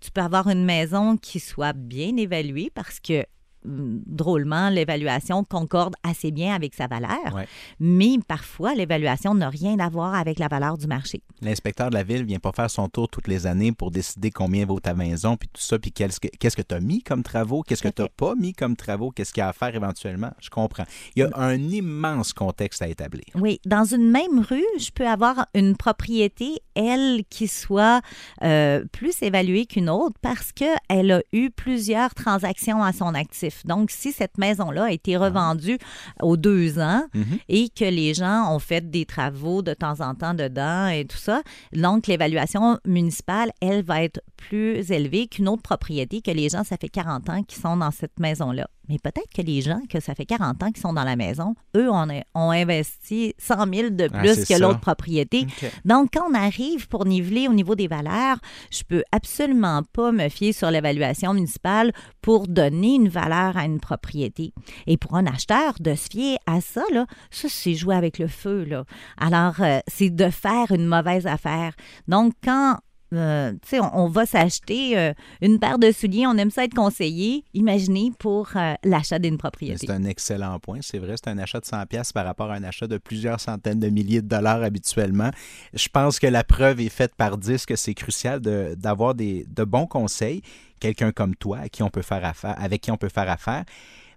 Tu 0.00 0.10
peux 0.10 0.20
avoir 0.20 0.48
une 0.48 0.64
maison 0.64 1.16
qui 1.16 1.40
soit 1.40 1.72
bien 1.72 2.16
évaluée 2.16 2.70
parce 2.74 3.00
que 3.00 3.24
drôlement, 3.64 4.68
l'évaluation 4.68 5.44
concorde 5.44 5.94
assez 6.02 6.30
bien 6.30 6.54
avec 6.54 6.74
sa 6.74 6.86
valeur, 6.86 7.34
Ouais. 7.34 7.46
mais 7.80 8.16
parfois, 8.26 8.74
l'évaluation 8.74 9.34
n'a 9.34 9.48
rien 9.48 9.78
à 9.78 9.88
voir 9.88 10.14
avec 10.14 10.38
la 10.38 10.48
valeur 10.48 10.78
du 10.78 10.86
marché. 10.86 11.22
L'inspecteur 11.40 11.90
de 11.90 11.94
la 11.94 12.02
ville 12.02 12.24
vient 12.24 12.38
pas 12.38 12.52
faire 12.52 12.70
son 12.70 12.88
tour 12.88 13.08
toutes 13.08 13.28
les 13.28 13.46
années 13.46 13.72
pour 13.72 13.90
décider 13.90 14.30
combien 14.30 14.64
vaut 14.66 14.80
ta 14.80 14.94
maison, 14.94 15.36
puis 15.36 15.48
tout 15.52 15.60
ça, 15.60 15.78
puis 15.78 15.92
qu'est-ce 15.92 16.20
que 16.20 16.28
qu'est-ce 16.38 16.56
que 16.56 16.62
tu 16.62 16.74
as 16.74 16.80
mis 16.80 17.02
comme 17.02 17.22
travaux, 17.22 17.62
qu'est-ce 17.62 17.82
que 17.82 17.88
tu 17.88 18.02
n'as 18.02 18.08
pas 18.08 18.34
mis 18.34 18.52
comme 18.52 18.76
travaux, 18.76 19.10
qu'est-ce 19.10 19.32
qu'il 19.32 19.40
y 19.40 19.44
a 19.44 19.48
à 19.48 19.52
faire 19.52 19.74
éventuellement. 19.74 20.30
Je 20.40 20.50
comprends. 20.50 20.84
Il 21.16 21.20
y 21.20 21.22
a 21.22 21.30
un 21.34 21.54
immense 21.58 22.32
contexte 22.32 22.82
à 22.82 22.88
établir. 22.88 23.24
Oui, 23.34 23.60
dans 23.64 23.84
une 23.84 24.10
même 24.10 24.40
rue, 24.40 24.64
je 24.78 24.90
peux 24.90 25.06
avoir 25.06 25.46
une 25.54 25.76
propriété, 25.76 26.58
elle, 26.74 27.22
qui 27.30 27.48
soit 27.48 28.00
euh, 28.42 28.84
plus 28.92 29.22
évaluée 29.22 29.66
qu'une 29.66 29.88
autre 29.90 30.16
parce 30.22 30.52
qu'elle 30.52 31.10
a 31.12 31.20
eu 31.32 31.50
plusieurs 31.50 32.14
transactions 32.14 32.82
à 32.82 32.92
son 32.92 33.14
actif. 33.14 33.53
Donc, 33.64 33.90
si 33.90 34.12
cette 34.12 34.38
maison-là 34.38 34.84
a 34.84 34.90
été 34.90 35.16
revendue 35.16 35.78
aux 36.22 36.36
deux 36.36 36.78
ans 36.78 37.04
Mhm. 37.14 37.38
et 37.48 37.68
que 37.68 37.84
les 37.84 38.14
gens 38.14 38.52
ont 38.54 38.58
fait 38.58 38.90
des 38.90 39.04
travaux 39.06 39.62
de 39.62 39.74
temps 39.74 40.00
en 40.00 40.14
temps 40.14 40.34
dedans 40.34 40.88
et 40.88 41.04
tout 41.04 41.16
ça, 41.16 41.42
donc 41.72 42.06
l'évaluation 42.06 42.78
municipale, 42.86 43.50
elle 43.60 43.82
va 43.82 44.02
être 44.02 44.20
plus 44.36 44.90
élevée 44.90 45.26
qu'une 45.26 45.48
autre 45.48 45.62
propriété 45.62 46.20
que 46.20 46.30
les 46.30 46.48
gens, 46.48 46.64
ça 46.64 46.76
fait 46.80 46.88
40 46.88 47.30
ans 47.30 47.42
qu'ils 47.42 47.60
sont 47.60 47.76
dans 47.76 47.90
cette 47.90 48.18
maison-là. 48.20 48.68
Mais 48.88 48.98
peut-être 48.98 49.32
que 49.34 49.42
les 49.42 49.60
gens 49.60 49.80
que 49.88 50.00
ça 50.00 50.14
fait 50.14 50.26
40 50.26 50.62
ans 50.62 50.70
qu'ils 50.70 50.82
sont 50.82 50.92
dans 50.92 51.04
la 51.04 51.16
maison, 51.16 51.54
eux, 51.76 51.90
ont, 51.90 52.06
ont 52.34 52.50
investi 52.50 53.34
100 53.38 53.54
000 53.72 53.90
de 53.90 54.08
Ah, 54.12 54.18
plus 54.18 54.44
que 54.44 54.60
l'autre 54.60 54.80
propriété. 54.80 55.46
Donc, 55.84 56.10
quand 56.12 56.28
on 56.30 56.34
arrive 56.34 56.88
pour 56.88 57.06
niveler 57.06 57.48
au 57.48 57.52
niveau 57.52 57.74
des 57.74 57.88
valeurs, 57.88 58.38
je 58.70 58.82
peux 58.82 59.02
absolument 59.12 59.82
pas 59.92 60.12
me 60.12 60.28
fier 60.28 60.52
sur 60.52 60.70
l'évaluation 60.70 61.34
municipale 61.34 61.92
pour 62.20 62.48
donner 62.48 62.94
une 62.94 63.08
valeur 63.08 63.56
à 63.56 63.64
une 63.64 63.80
propriété. 63.80 64.52
Et 64.86 64.96
pour 64.96 65.14
un 65.14 65.26
acheteur, 65.26 65.74
de 65.80 65.94
se 65.94 66.08
fier 66.08 66.38
à 66.46 66.60
ça, 66.60 66.82
là, 66.92 67.06
ça, 67.30 67.48
c'est 67.48 67.74
jouer 67.74 67.94
avec 67.96 68.18
le 68.18 68.28
feu. 68.28 68.64
Là. 68.64 68.84
Alors, 69.18 69.60
euh, 69.60 69.80
c'est 69.88 70.10
de 70.10 70.30
faire 70.30 70.70
une 70.70 70.86
mauvaise 70.86 71.26
affaire. 71.26 71.74
Donc, 72.08 72.32
quand 72.42 72.78
euh, 73.16 73.52
on, 73.72 74.04
on 74.04 74.08
va 74.08 74.26
s'acheter 74.26 74.98
euh, 74.98 75.12
une 75.40 75.58
paire 75.58 75.78
de 75.78 75.90
souliers, 75.92 76.26
on 76.26 76.36
aime 76.36 76.50
ça 76.50 76.64
être 76.64 76.74
conseillé. 76.74 77.44
Imaginez 77.54 78.12
pour 78.18 78.50
euh, 78.56 78.74
l'achat 78.84 79.18
d'une 79.18 79.38
propriété. 79.38 79.86
C'est 79.86 79.92
un 79.92 80.04
excellent 80.04 80.58
point. 80.58 80.78
C'est 80.82 80.98
vrai, 80.98 81.14
c'est 81.16 81.30
un 81.30 81.38
achat 81.38 81.60
de 81.60 81.66
100 81.66 81.86
pièces 81.86 82.12
par 82.12 82.24
rapport 82.24 82.50
à 82.50 82.54
un 82.54 82.64
achat 82.64 82.86
de 82.86 82.98
plusieurs 82.98 83.40
centaines 83.40 83.80
de 83.80 83.88
milliers 83.88 84.22
de 84.22 84.28
dollars 84.28 84.62
habituellement. 84.62 85.30
Je 85.72 85.88
pense 85.88 86.18
que 86.18 86.26
la 86.26 86.44
preuve 86.44 86.80
est 86.80 86.88
faite 86.88 87.14
par 87.14 87.38
10 87.38 87.66
que 87.66 87.76
c'est 87.76 87.94
crucial 87.94 88.40
d'avoir 88.40 89.14
de 89.14 89.64
bons 89.64 89.86
conseils, 89.86 90.42
quelqu'un 90.80 91.12
comme 91.12 91.34
toi 91.34 91.58
à 91.58 91.68
qui 91.68 91.82
on 91.82 91.90
peut 91.90 92.02
faire 92.02 92.24
affaire, 92.24 92.54
avec 92.58 92.82
qui 92.82 92.90
on 92.90 92.96
peut 92.96 93.08
faire 93.08 93.28
affaire. 93.28 93.64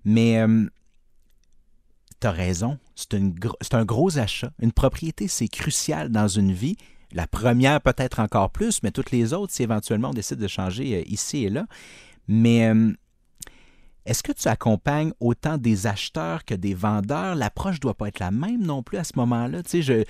Mais 0.06 0.44
tu 2.20 2.28
as 2.28 2.32
raison, 2.32 2.78
c'est 2.96 3.74
un 3.74 3.86
gros 3.86 4.18
achat. 4.18 4.52
Une 4.60 4.72
propriété, 4.72 5.28
c'est 5.28 5.48
crucial 5.48 6.10
dans 6.10 6.28
une 6.28 6.52
vie. 6.52 6.78
La 7.14 7.28
première 7.28 7.82
peut-être 7.82 8.20
encore 8.20 8.50
plus, 8.50 8.84
mais 8.84 8.92
toutes 8.92 9.12
les 9.12 9.34
autres, 9.34 9.54
si 9.54 9.64
éventuellement 9.64 10.10
on 10.10 10.14
décide 10.14 10.40
de 10.40 10.48
changer 10.48 10.98
euh, 10.98 11.04
ici 11.08 11.46
et 11.46 11.50
là. 11.50 11.66
Mais 12.28 12.68
euh, 12.68 12.92
est-ce 14.08 14.24
que 14.24 14.32
tu 14.32 14.48
accompagnes 14.48 15.12
autant 15.20 15.58
des 15.58 15.86
acheteurs 15.86 16.46
que 16.46 16.54
des 16.54 16.74
vendeurs? 16.74 17.36
L'approche 17.36 17.76
ne 17.76 17.80
doit 17.80 17.94
pas 17.94 18.08
être 18.08 18.20
la 18.20 18.32
même 18.32 18.66
non 18.66 18.82
plus 18.82 18.98
à 18.98 19.04
ce 19.04 19.12
moment-là. 19.18 19.64
Tu 19.64 19.82
je, 19.82 20.04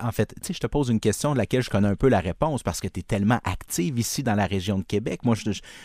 en 0.00 0.12
fait, 0.12 0.34
je 0.50 0.58
te 0.58 0.66
pose 0.66 0.88
une 0.88 0.98
question 0.98 1.34
de 1.34 1.38
laquelle 1.38 1.62
je 1.62 1.68
connais 1.68 1.88
un 1.88 1.94
peu 1.94 2.08
la 2.08 2.20
réponse 2.20 2.62
parce 2.62 2.80
que 2.80 2.88
tu 2.88 3.00
es 3.00 3.02
tellement 3.02 3.38
active 3.44 3.98
ici 3.98 4.22
dans 4.22 4.34
la 4.34 4.46
région 4.46 4.78
de 4.78 4.82
Québec. 4.82 5.24
Moi, 5.24 5.36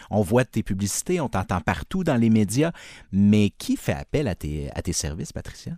on 0.10 0.22
voit 0.22 0.46
tes 0.46 0.64
publicités, 0.64 1.20
on 1.20 1.28
t'entend 1.28 1.60
partout 1.60 2.06
dans 2.06 2.16
les 2.16 2.30
médias. 2.30 2.72
Mais 3.12 3.50
qui 3.58 3.76
fait 3.76 3.92
appel 3.94 4.30
à 4.30 4.36
tes, 4.36 4.70
à 4.74 4.82
tes 4.82 4.94
services, 4.94 5.34
Patricia? 5.34 5.74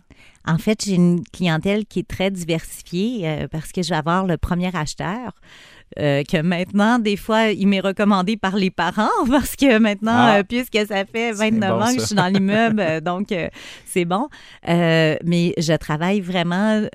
En 0.46 0.58
fait, 0.58 0.84
j'ai 0.84 0.94
une 0.94 1.24
clientèle 1.24 1.84
qui 1.84 1.98
est 1.98 2.08
très 2.08 2.30
diversifiée 2.30 3.28
euh, 3.28 3.48
parce 3.48 3.72
que 3.72 3.82
je 3.82 3.88
vais 3.88 3.96
avoir 3.96 4.24
le 4.24 4.36
premier 4.36 4.74
acheteur. 4.76 5.32
Euh, 5.98 6.22
que 6.24 6.42
maintenant, 6.42 6.98
des 6.98 7.16
fois, 7.16 7.50
il 7.50 7.66
m'est 7.68 7.80
recommandé 7.80 8.36
par 8.36 8.56
les 8.56 8.70
parents 8.70 9.08
parce 9.30 9.56
que 9.56 9.78
maintenant, 9.78 10.12
Ah. 10.14 10.38
euh, 10.38 10.42
puisque 10.42 10.76
ça 10.86 11.04
fait 11.04 11.32
C'est 11.32 11.50
29 11.50 11.70
bon, 11.70 11.82
ans 11.84 11.94
que 11.94 12.00
je 12.00 12.06
suis 12.06 12.14
dans 12.14 12.26
l'immeuble, 12.26 13.00
donc 13.04 13.32
euh, 13.32 13.48
c'est 13.86 14.04
bon. 14.04 14.28
Euh, 14.68 15.16
mais 15.24 15.54
je 15.58 15.72
travaille 15.74 16.20
vraiment, 16.20 16.82
tu 16.82 16.90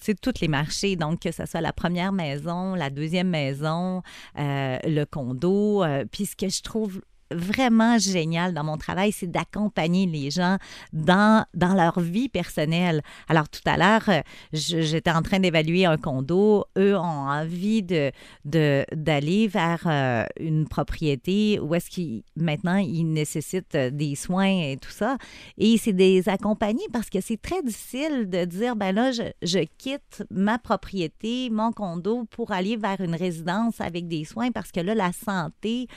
sais, 0.00 0.14
tous 0.20 0.40
les 0.40 0.48
marchés, 0.48 0.96
donc 0.96 1.20
que 1.20 1.32
ce 1.32 1.44
soit 1.46 1.60
la 1.60 1.72
première 1.72 2.12
maison, 2.12 2.74
la 2.74 2.90
deuxième 2.90 3.28
maison, 3.28 4.02
le 4.36 5.04
condo. 5.04 5.84
puis 6.10 6.26
ce 6.26 6.36
que 6.36 6.48
je 6.48 6.62
trouve 6.62 7.00
vraiment 7.30 7.98
génial 7.98 8.54
dans 8.54 8.64
mon 8.64 8.76
travail, 8.76 9.12
c'est 9.12 9.30
d'accompagner 9.30 10.06
les 10.06 10.30
gens 10.30 10.56
dans, 10.92 11.44
dans 11.54 11.74
leur 11.74 12.00
vie 12.00 12.28
personnelle. 12.28 13.02
Alors, 13.28 13.48
tout 13.48 13.60
à 13.66 13.76
l'heure, 13.76 14.08
euh, 14.08 14.20
j'étais 14.52 15.10
en 15.10 15.22
train 15.22 15.40
d'évaluer 15.40 15.84
un 15.84 15.96
condo. 15.96 16.64
Eux 16.76 16.96
ont 16.96 17.28
envie 17.28 17.82
de- 17.82 18.12
d'aller 18.44 19.48
vers 19.48 19.82
euh, 19.86 20.24
une 20.40 20.66
propriété 20.66 21.58
où 21.60 21.74
est-ce 21.74 21.90
qu'ils, 21.90 22.22
maintenant, 22.36 22.76
ils 22.76 23.04
nécessitent 23.04 23.74
euh, 23.74 23.90
des 23.90 24.14
soins 24.14 24.46
et 24.46 24.78
tout 24.80 24.90
ça. 24.90 25.16
Et 25.56 25.76
c'est 25.78 25.92
des 25.92 26.28
accompagner 26.28 26.84
parce 26.92 27.10
que 27.10 27.20
c'est 27.20 27.40
très 27.40 27.62
difficile 27.62 28.28
de 28.28 28.44
dire, 28.44 28.76
ben 28.76 28.94
là, 28.94 29.12
je, 29.12 29.22
je 29.42 29.60
quitte 29.78 30.24
ma 30.30 30.58
propriété, 30.58 31.50
mon 31.50 31.72
condo 31.72 32.24
pour 32.30 32.52
aller 32.52 32.76
vers 32.76 33.00
une 33.00 33.14
résidence 33.14 33.80
avec 33.80 34.08
des 34.08 34.24
soins 34.24 34.50
parce 34.50 34.72
que 34.72 34.80
là, 34.80 34.94
la 34.94 35.12
santé, 35.12 35.88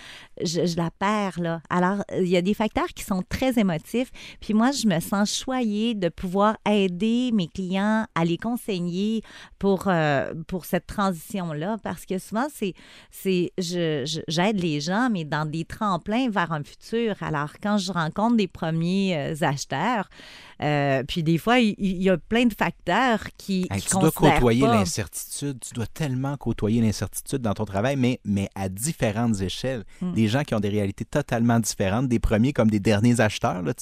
je, 0.43 0.65
je 0.65 0.77
la 0.77 0.91
perds, 0.91 1.20
là. 1.37 1.61
Alors, 1.69 2.03
il 2.17 2.27
y 2.27 2.37
a 2.37 2.41
des 2.41 2.53
facteurs 2.53 2.87
qui 2.87 3.03
sont 3.03 3.23
très 3.27 3.59
émotifs. 3.59 4.11
Puis 4.39 4.53
moi, 4.53 4.71
je 4.71 4.87
me 4.87 4.99
sens 4.99 5.33
choyée 5.33 5.93
de 5.93 6.09
pouvoir 6.09 6.57
aider 6.69 7.31
mes 7.33 7.47
clients 7.47 8.05
à 8.15 8.25
les 8.25 8.37
conseiller 8.37 9.21
pour, 9.59 9.83
euh, 9.87 10.33
pour 10.47 10.65
cette 10.65 10.87
transition-là 10.87 11.77
parce 11.83 12.05
que 12.05 12.17
souvent, 12.17 12.47
c'est, 12.53 12.73
c'est 13.11 13.51
j'aide 13.57 14.59
les 14.59 14.81
gens, 14.81 15.09
mais 15.11 15.25
dans 15.25 15.45
des 15.45 15.65
tremplins 15.65 16.29
vers 16.29 16.51
un 16.51 16.63
futur. 16.63 17.15
Alors, 17.21 17.53
quand 17.61 17.77
je 17.77 17.91
rencontre 17.91 18.37
des 18.37 18.47
premiers 18.47 19.15
euh, 19.17 19.35
acheteurs, 19.45 20.09
euh, 20.61 21.03
puis 21.07 21.23
des 21.23 21.37
fois, 21.37 21.59
il, 21.59 21.75
il 21.77 22.01
y 22.01 22.09
a 22.09 22.17
plein 22.17 22.45
de 22.45 22.53
facteurs 22.53 23.23
qui, 23.37 23.67
Hey, 23.69 23.81
qui 23.81 23.87
tu 23.87 23.97
dois 23.97 24.11
côtoyer 24.11 24.61
l'incertitude, 24.61 25.59
tu 25.59 25.73
dois 25.73 25.87
tellement 25.87 26.37
côtoyer 26.37 26.81
l'incertitude 26.81 27.41
dans 27.41 27.53
ton 27.53 27.65
travail, 27.65 27.95
mais, 27.95 28.19
mais 28.25 28.49
à 28.55 28.69
différentes 28.69 29.41
échelles. 29.41 29.83
Mm. 30.01 30.13
Des 30.13 30.27
gens 30.27 30.43
qui 30.43 30.55
ont 30.55 30.59
des 30.59 30.69
réalités 30.69 31.05
totalement 31.11 31.59
différentes, 31.59 32.07
des 32.07 32.19
premiers 32.19 32.53
comme 32.53 32.69
des 32.71 32.79
derniers 32.79 33.19
acheteurs, 33.19 33.61
là, 33.61 33.73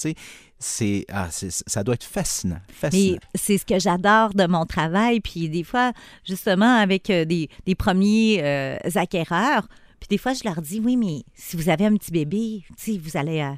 c'est, 0.58 1.06
ah, 1.10 1.28
c'est- 1.30 1.62
ça 1.66 1.82
doit 1.82 1.94
être 1.94 2.04
fascinant. 2.04 2.60
fascinant. 2.70 3.18
C'est 3.34 3.56
ce 3.56 3.64
que 3.64 3.78
j'adore 3.78 4.34
de 4.34 4.46
mon 4.46 4.66
travail. 4.66 5.20
Puis 5.20 5.48
des 5.48 5.64
fois, 5.64 5.92
justement, 6.24 6.76
avec 6.76 7.08
euh, 7.08 7.24
des, 7.24 7.48
des 7.64 7.74
premiers 7.74 8.40
euh, 8.42 8.76
acquéreurs, 8.96 9.68
puis 10.00 10.08
des 10.08 10.18
fois, 10.18 10.32
je 10.34 10.42
leur 10.44 10.60
dis, 10.60 10.80
oui, 10.80 10.96
mais 10.96 11.22
si 11.34 11.56
vous 11.56 11.68
avez 11.68 11.86
un 11.86 11.94
petit 11.96 12.10
bébé, 12.10 12.62
vous 13.02 13.16
allez... 13.16 13.40
euh, 13.40 13.54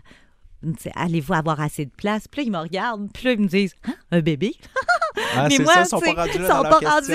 Allez-vous 0.95 1.33
avoir 1.35 1.61
assez 1.61 1.87
de 1.87 1.91
place? 1.91 2.29
Puis 2.29 2.43
là, 2.43 2.47
ils 2.47 2.53
me 2.53 2.59
regardent, 2.59 3.11
puis 3.13 3.25
là, 3.25 3.33
ils 3.33 3.41
me 3.41 3.49
disent 3.49 3.75
Hein, 3.85 3.95
Un 4.13 4.21
bébé? 4.21 4.55
Ah, 5.37 5.49
mais 5.49 5.57
c'est 5.57 5.63
moi, 5.65 5.75
ça, 5.75 5.85
sont 5.87 6.01
pas 6.01 6.23
rendus 6.23 6.39
là 6.39 6.49
sont 6.49 6.63
pas 6.63 6.79
rendus. 6.91 7.07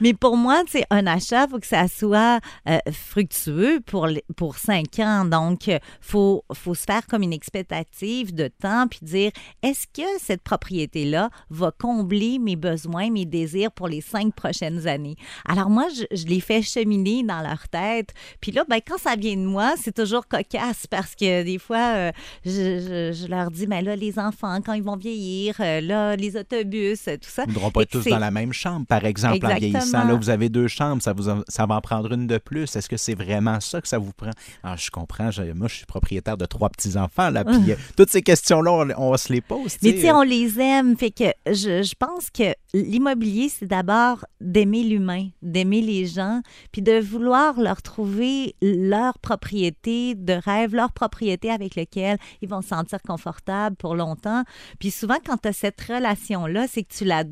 Mais 0.00 0.14
pour 0.14 0.36
moi, 0.36 0.62
sais, 0.68 0.84
un 0.90 1.06
achat, 1.06 1.44
il 1.46 1.50
faut 1.50 1.58
que 1.58 1.66
ça 1.66 1.86
soit 1.88 2.40
euh, 2.68 2.78
fructueux 2.92 3.80
pour, 3.86 4.08
pour 4.36 4.56
cinq 4.56 4.98
ans. 4.98 5.24
Donc, 5.24 5.66
il 5.66 5.78
faut, 6.00 6.44
faut 6.54 6.74
se 6.74 6.84
faire 6.84 7.06
comme 7.06 7.22
une 7.22 7.32
expectative 7.32 8.34
de 8.34 8.48
temps 8.48 8.86
puis 8.88 9.00
dire 9.02 9.30
est-ce 9.62 9.86
que 9.86 10.06
cette 10.18 10.42
propriété-là 10.42 11.30
va 11.50 11.70
combler 11.70 12.38
mes 12.38 12.56
besoins, 12.56 13.10
mes 13.10 13.24
désirs 13.26 13.72
pour 13.72 13.88
les 13.88 14.00
cinq 14.00 14.34
prochaines 14.34 14.86
années? 14.86 15.16
Alors, 15.48 15.70
moi, 15.70 15.86
je, 15.94 16.04
je 16.16 16.26
les 16.26 16.40
fais 16.40 16.62
cheminer 16.62 17.22
dans 17.22 17.40
leur 17.40 17.68
tête. 17.68 18.10
Puis 18.40 18.52
là, 18.52 18.64
ben, 18.68 18.80
quand 18.86 18.98
ça 18.98 19.16
vient 19.16 19.36
de 19.36 19.44
moi, 19.46 19.74
c'est 19.82 19.94
toujours 19.94 20.26
cocasse 20.26 20.86
parce 20.88 21.14
que 21.14 21.42
des 21.42 21.58
fois, 21.58 21.78
euh, 21.94 22.12
je, 22.44 22.50
je- 22.52 23.12
je 23.22 23.26
leur 23.26 23.50
dis 23.50 23.66
mais 23.66 23.82
là, 23.82 23.96
les 23.96 24.18
enfants, 24.18 24.58
quand 24.64 24.72
ils 24.72 24.82
vont 24.82 24.96
vieillir, 24.96 25.56
euh, 25.60 25.80
là, 25.80 26.16
les 26.16 26.36
autobus, 26.36 27.08
euh, 27.08 27.16
tout 27.16 27.28
ça. 27.30 27.41
Ils 27.46 27.50
ne 27.50 27.54
devront 27.54 27.70
pas 27.70 27.82
être 27.82 27.90
tous 27.90 28.04
dans 28.06 28.18
la 28.18 28.30
même 28.30 28.52
chambre, 28.52 28.86
par 28.86 29.04
exemple, 29.04 29.34
en 29.46 29.48
Exactement. 29.50 29.70
vieillissant. 29.70 30.04
Là, 30.04 30.14
vous 30.14 30.30
avez 30.30 30.48
deux 30.48 30.68
chambres, 30.68 31.02
ça, 31.02 31.12
vous 31.12 31.28
en- 31.28 31.42
ça 31.48 31.66
va 31.66 31.76
en 31.76 31.80
prendre 31.80 32.12
une 32.12 32.26
de 32.26 32.38
plus. 32.38 32.74
Est-ce 32.76 32.88
que 32.88 32.96
c'est 32.96 33.14
vraiment 33.14 33.60
ça 33.60 33.80
que 33.80 33.88
ça 33.88 33.98
vous 33.98 34.12
prend? 34.12 34.30
Ah, 34.62 34.76
je 34.76 34.90
comprends. 34.90 35.30
je- 35.30 35.52
moi, 35.52 35.68
je 35.68 35.76
suis 35.76 35.86
propriétaire 35.86 36.36
de 36.36 36.46
trois 36.46 36.68
petits-enfants. 36.70 37.30
là, 37.30 37.44
Puis 37.44 37.72
euh, 37.72 37.76
toutes 37.96 38.10
ces 38.10 38.22
questions-là, 38.22 38.72
on, 38.72 38.88
on 39.12 39.16
se 39.16 39.32
les 39.32 39.40
pose. 39.40 39.76
Mais 39.82 39.92
tu 39.94 40.00
sais, 40.02 40.12
on 40.12 40.22
les 40.22 40.58
aime. 40.60 40.96
Fait 40.96 41.10
que 41.10 41.24
je, 41.46 41.82
je 41.82 41.94
pense 41.98 42.30
que 42.30 42.54
l'immobilier, 42.74 43.48
c'est 43.48 43.66
d'abord 43.66 44.24
d'aimer 44.40 44.82
l'humain, 44.82 45.28
d'aimer 45.42 45.80
les 45.80 46.06
gens, 46.06 46.40
puis 46.72 46.82
de 46.82 46.98
vouloir 47.00 47.60
leur 47.60 47.82
trouver 47.82 48.54
leur 48.62 49.18
propriété 49.18 50.14
de 50.14 50.32
rêve, 50.32 50.74
leur 50.74 50.92
propriété 50.92 51.50
avec 51.50 51.74
laquelle 51.76 52.18
ils 52.40 52.48
vont 52.48 52.62
se 52.62 52.68
sentir 52.68 53.00
confortables 53.02 53.76
pour 53.76 53.94
longtemps. 53.94 54.44
Puis 54.78 54.90
souvent, 54.90 55.16
quand 55.24 55.36
tu 55.38 55.48
as 55.48 55.52
cette 55.52 55.80
relation-là, 55.80 56.66
c'est 56.68 56.82
que 56.82 56.92
tu 56.94 57.04
la, 57.04 57.24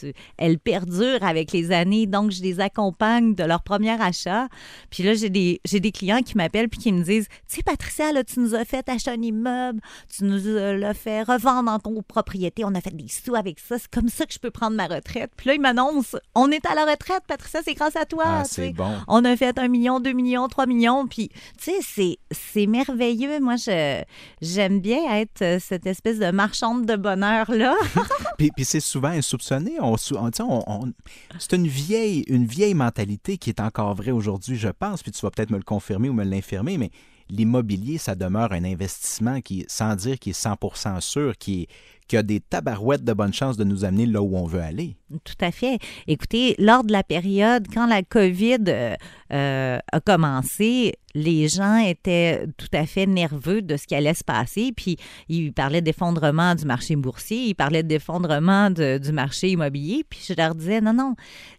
tu- 0.00 0.12
elle 0.38 0.58
perdure 0.58 1.22
avec 1.22 1.52
les 1.52 1.72
années. 1.72 2.06
Donc, 2.06 2.30
je 2.30 2.42
les 2.42 2.60
accompagne 2.60 3.34
de 3.34 3.44
leur 3.44 3.62
premier 3.62 4.00
achat. 4.00 4.48
Puis 4.90 5.02
là, 5.02 5.14
j'ai 5.14 5.30
des, 5.30 5.60
j'ai 5.64 5.80
des 5.80 5.92
clients 5.92 6.22
qui 6.22 6.36
m'appellent 6.36 6.68
puis 6.68 6.80
qui 6.80 6.92
me 6.92 7.02
disent, 7.02 7.28
tu 7.48 7.56
sais, 7.56 7.62
Patricia, 7.62 8.12
là, 8.12 8.24
tu 8.24 8.40
nous 8.40 8.54
as 8.54 8.64
fait 8.64 8.88
acheter 8.88 9.10
un 9.10 9.22
immeuble, 9.22 9.80
tu 10.14 10.24
nous 10.24 10.46
euh, 10.46 10.76
l'as 10.76 10.94
fait 10.94 11.22
revendre 11.22 11.70
en 11.70 11.78
copropriété, 11.78 12.64
on 12.64 12.74
a 12.74 12.80
fait 12.80 12.94
des 12.94 13.08
sous 13.08 13.34
avec 13.34 13.58
ça, 13.60 13.78
c'est 13.78 13.90
comme 13.90 14.08
ça 14.08 14.26
que 14.26 14.32
je 14.32 14.38
peux 14.38 14.50
prendre 14.50 14.76
ma 14.76 14.86
retraite. 14.86 15.30
Puis 15.36 15.48
là, 15.48 15.54
ils 15.54 15.60
m'annoncent, 15.60 16.18
on 16.34 16.50
est 16.50 16.64
à 16.66 16.74
la 16.74 16.84
retraite, 16.84 17.22
Patricia, 17.26 17.60
c'est 17.64 17.74
grâce 17.74 17.96
à 17.96 18.04
toi. 18.04 18.24
Ah, 18.26 18.44
c'est 18.44 18.72
bon. 18.72 18.90
On 19.08 19.24
a 19.24 19.36
fait 19.36 19.58
un 19.58 19.68
million, 19.68 20.00
deux 20.00 20.12
millions, 20.12 20.48
trois 20.48 20.66
millions. 20.66 21.06
Puis, 21.06 21.28
tu 21.62 21.70
sais, 21.70 21.78
c'est, 21.82 22.18
c'est 22.30 22.66
merveilleux. 22.66 23.40
Moi, 23.40 23.56
je, 23.56 24.02
j'aime 24.40 24.80
bien 24.80 24.98
être 25.16 25.42
euh, 25.42 25.58
cette 25.60 25.86
espèce 25.86 26.18
de 26.18 26.30
marchande 26.30 26.86
de 26.86 26.96
bonheur-là. 26.96 27.74
Puis, 28.38 28.50
puis 28.54 28.64
c'est 28.64 28.80
souvent 28.80 29.08
insoupçonné. 29.08 29.43
C'est 31.38 31.56
une 31.56 31.66
vieille, 31.66 32.24
une 32.28 32.46
vieille 32.46 32.74
mentalité 32.74 33.38
qui 33.38 33.50
est 33.50 33.60
encore 33.60 33.94
vraie 33.94 34.10
aujourd'hui, 34.10 34.56
je 34.56 34.68
pense. 34.68 35.02
Puis 35.02 35.12
tu 35.12 35.20
vas 35.20 35.30
peut-être 35.30 35.50
me 35.50 35.56
le 35.56 35.62
confirmer 35.62 36.08
ou 36.08 36.12
me 36.12 36.24
l'infirmer, 36.24 36.78
mais 36.78 36.90
l'immobilier, 37.28 37.98
ça 37.98 38.14
demeure 38.14 38.52
un 38.52 38.64
investissement 38.64 39.40
qui, 39.40 39.64
sans 39.68 39.96
dire 39.96 40.18
qu'il 40.18 40.30
est 40.30 40.44
100% 40.44 41.00
sûr, 41.00 41.36
qui 41.36 41.62
est, 41.62 41.68
qui 42.08 42.16
a 42.16 42.22
des 42.22 42.40
tabarouettes 42.40 43.04
de 43.04 43.12
bonne 43.12 43.32
chance 43.32 43.56
de 43.56 43.64
nous 43.64 43.84
amener 43.84 44.06
là 44.06 44.22
où 44.22 44.36
on 44.36 44.44
veut 44.44 44.60
aller. 44.60 44.96
Tout 45.24 45.34
à 45.40 45.50
fait. 45.50 45.78
Écoutez, 46.06 46.54
lors 46.58 46.84
de 46.84 46.92
la 46.92 47.02
période, 47.02 47.66
quand 47.72 47.86
la 47.86 48.02
COVID 48.02 48.58
euh, 48.68 48.94
euh, 49.32 49.78
a 49.90 50.00
commencé, 50.00 50.94
les 51.14 51.48
gens 51.48 51.76
étaient 51.76 52.46
tout 52.56 52.68
à 52.72 52.86
fait 52.86 53.06
nerveux 53.06 53.62
de 53.62 53.76
ce 53.76 53.86
qui 53.86 53.94
allait 53.94 54.14
se 54.14 54.24
passer. 54.24 54.72
Puis, 54.76 54.96
ils 55.28 55.52
parlaient 55.52 55.82
d'effondrement 55.82 56.54
du 56.54 56.64
marché 56.64 56.96
boursier, 56.96 57.44
ils 57.46 57.54
parlaient 57.54 57.82
d'effondrement 57.82 58.70
du 58.70 59.12
marché 59.12 59.50
immobilier. 59.50 60.04
Puis, 60.08 60.20
je 60.28 60.34
leur 60.34 60.54
disais, 60.54 60.80
non, 60.80 60.92
non, 60.92 61.14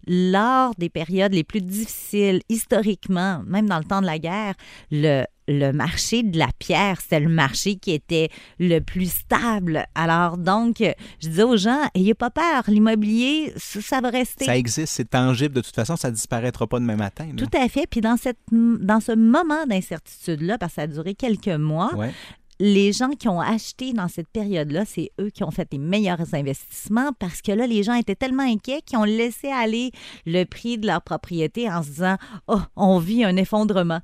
lors 0.07 0.75
des 0.75 0.89
périodes 0.89 1.33
les 1.33 1.43
plus 1.43 1.61
difficiles, 1.61 2.41
historiquement, 2.49 3.41
même 3.47 3.67
dans 3.67 3.79
le 3.79 3.85
temps 3.85 4.01
de 4.01 4.05
la 4.05 4.19
guerre, 4.19 4.55
le, 4.91 5.23
le 5.47 5.71
marché 5.71 6.23
de 6.23 6.37
la 6.37 6.49
pierre, 6.59 7.01
c'était 7.01 7.19
le 7.19 7.29
marché 7.29 7.75
qui 7.75 7.91
était 7.91 8.29
le 8.59 8.79
plus 8.79 9.11
stable. 9.11 9.85
Alors 9.95 10.37
donc, 10.37 10.77
je 10.79 11.27
disais 11.27 11.43
aux 11.43 11.57
gens, 11.57 11.79
ayez 11.93 12.13
pas 12.13 12.29
peur, 12.29 12.63
l'immobilier, 12.67 13.53
ça, 13.57 14.01
va 14.01 14.09
rester. 14.09 14.45
Ça 14.45 14.57
existe, 14.57 14.93
c'est 14.93 15.09
tangible 15.09 15.55
de 15.55 15.61
toute 15.61 15.75
façon, 15.75 15.95
ça 15.95 16.11
disparaîtra 16.11 16.67
pas 16.67 16.79
demain 16.79 16.95
matin. 16.95 17.27
Tout 17.37 17.49
à 17.57 17.67
fait. 17.69 17.87
Puis 17.87 18.01
dans, 18.01 18.17
cette, 18.17 18.39
dans 18.51 18.99
ce 18.99 19.11
moment 19.11 19.65
d'incertitude-là, 19.67 20.57
parce 20.57 20.73
que 20.73 20.75
ça 20.75 20.81
a 20.83 20.87
duré 20.87 21.15
quelques 21.15 21.47
mois, 21.47 21.91
les 22.59 22.93
gens 22.93 23.09
qui 23.09 23.27
ont 23.27 23.41
acheté 23.41 23.93
dans 23.93 24.07
cette 24.07 24.29
période-là, 24.29 24.85
c'est 24.85 25.11
eux 25.19 25.29
qui 25.29 25.43
ont 25.43 25.51
fait 25.51 25.67
les 25.71 25.77
meilleurs 25.77 26.33
investissements 26.33 27.11
parce 27.19 27.41
que 27.41 27.51
là, 27.51 27.67
les 27.67 27.83
gens 27.83 27.93
étaient 27.93 28.15
tellement 28.15 28.43
inquiets 28.43 28.81
qu'ils 28.81 28.97
ont 28.97 29.03
laissé 29.03 29.47
aller 29.49 29.91
le 30.25 30.43
prix 30.45 30.77
de 30.77 30.87
leur 30.87 31.01
propriété 31.01 31.69
en 31.69 31.83
se 31.83 31.89
disant 31.89 32.17
Oh, 32.47 32.59
on 32.75 32.99
vit 32.99 33.23
un 33.23 33.35
effondrement. 33.35 33.99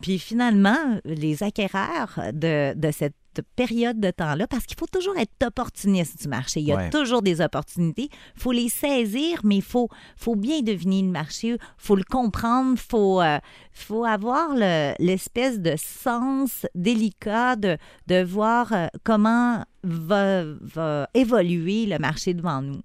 Puis 0.00 0.18
finalement, 0.18 0.98
les 1.04 1.42
acquéreurs 1.42 2.18
de, 2.32 2.74
de 2.74 2.90
cette 2.90 3.14
période 3.40 3.98
de 3.98 4.10
temps-là, 4.10 4.46
parce 4.46 4.66
qu'il 4.66 4.76
faut 4.78 4.86
toujours 4.86 5.16
être 5.16 5.32
opportuniste 5.46 6.20
du 6.20 6.28
marché. 6.28 6.60
Il 6.60 6.66
y 6.66 6.72
a 6.72 6.90
toujours 6.90 7.22
des 7.22 7.40
opportunités. 7.40 8.10
Il 8.36 8.42
faut 8.42 8.52
les 8.52 8.68
saisir, 8.68 9.40
mais 9.44 9.56
il 9.56 9.62
faut, 9.62 9.88
faut 10.16 10.36
bien 10.36 10.60
deviner 10.60 11.02
le 11.02 11.08
marché, 11.08 11.48
il 11.48 11.58
faut 11.78 11.96
le 11.96 12.04
comprendre, 12.04 12.72
il 12.72 12.80
faut, 12.80 13.22
euh, 13.22 13.38
faut 13.72 14.04
avoir 14.04 14.54
l'espèce 14.98 15.60
de 15.60 15.74
sens 15.76 16.66
délicat 16.74 17.56
de, 17.56 17.78
de 18.08 18.22
voir 18.22 18.72
euh, 18.72 18.86
comment 19.04 19.64
va, 19.82 20.44
va 20.60 21.08
évoluer 21.14 21.86
le 21.86 21.98
marché 21.98 22.34
devant 22.34 22.60
nous. 22.60 22.80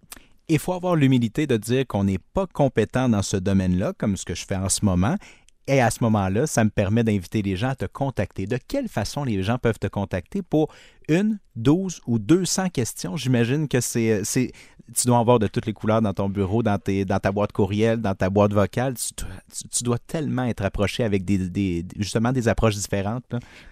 Il 0.49 0.59
faut 0.59 0.73
avoir 0.73 0.95
l'humilité 0.95 1.45
de 1.45 1.57
dire 1.57 1.85
qu'on 1.85 2.05
n'est 2.05 2.19
pas 2.33 2.47
compétent 2.47 3.09
dans 3.09 3.21
ce 3.21 3.35
domaine-là, 3.35 3.91
comme 3.97 4.15
ce 4.15 4.23
que 4.23 4.33
je 4.33 4.45
fais 4.45 4.55
en 4.55 4.69
ce 4.69 4.85
moment, 4.85 5.17
et 5.67 5.81
à 5.81 5.91
ce 5.91 6.03
moment-là, 6.03 6.47
ça 6.47 6.63
me 6.63 6.69
permet 6.69 7.03
d'inviter 7.03 7.41
les 7.41 7.57
gens 7.57 7.69
à 7.69 7.75
te 7.75 7.85
contacter. 7.85 8.47
De 8.47 8.57
quelle 8.57 8.87
façon 8.87 9.23
les 9.23 9.43
gens 9.43 9.57
peuvent 9.57 9.79
te 9.79 9.87
contacter 9.87 10.41
pour 10.41 10.73
une, 11.09 11.39
douze 11.55 12.01
ou 12.07 12.19
deux 12.19 12.45
cents 12.45 12.69
questions? 12.69 13.17
J'imagine 13.17 13.67
que 13.67 13.81
c'est 13.81 14.51
tu 14.95 15.07
dois 15.07 15.19
avoir 15.19 15.39
de 15.39 15.47
toutes 15.47 15.65
les 15.65 15.73
couleurs 15.73 16.01
dans 16.01 16.13
ton 16.13 16.29
bureau, 16.29 16.63
dans, 16.63 16.77
tes, 16.77 17.05
dans 17.05 17.19
ta 17.19 17.31
boîte 17.31 17.51
courriel, 17.51 18.01
dans 18.01 18.15
ta 18.15 18.29
boîte 18.29 18.53
vocale. 18.53 18.95
Tu, 18.95 19.83
dois 19.83 19.97
tellement 19.99 20.43
être 20.43 20.63
approché 20.63 21.03
avec 21.03 21.25
des, 21.25 21.85
justement 21.97 22.31
des 22.31 22.47
approches 22.47 22.75
différentes. 22.75 23.23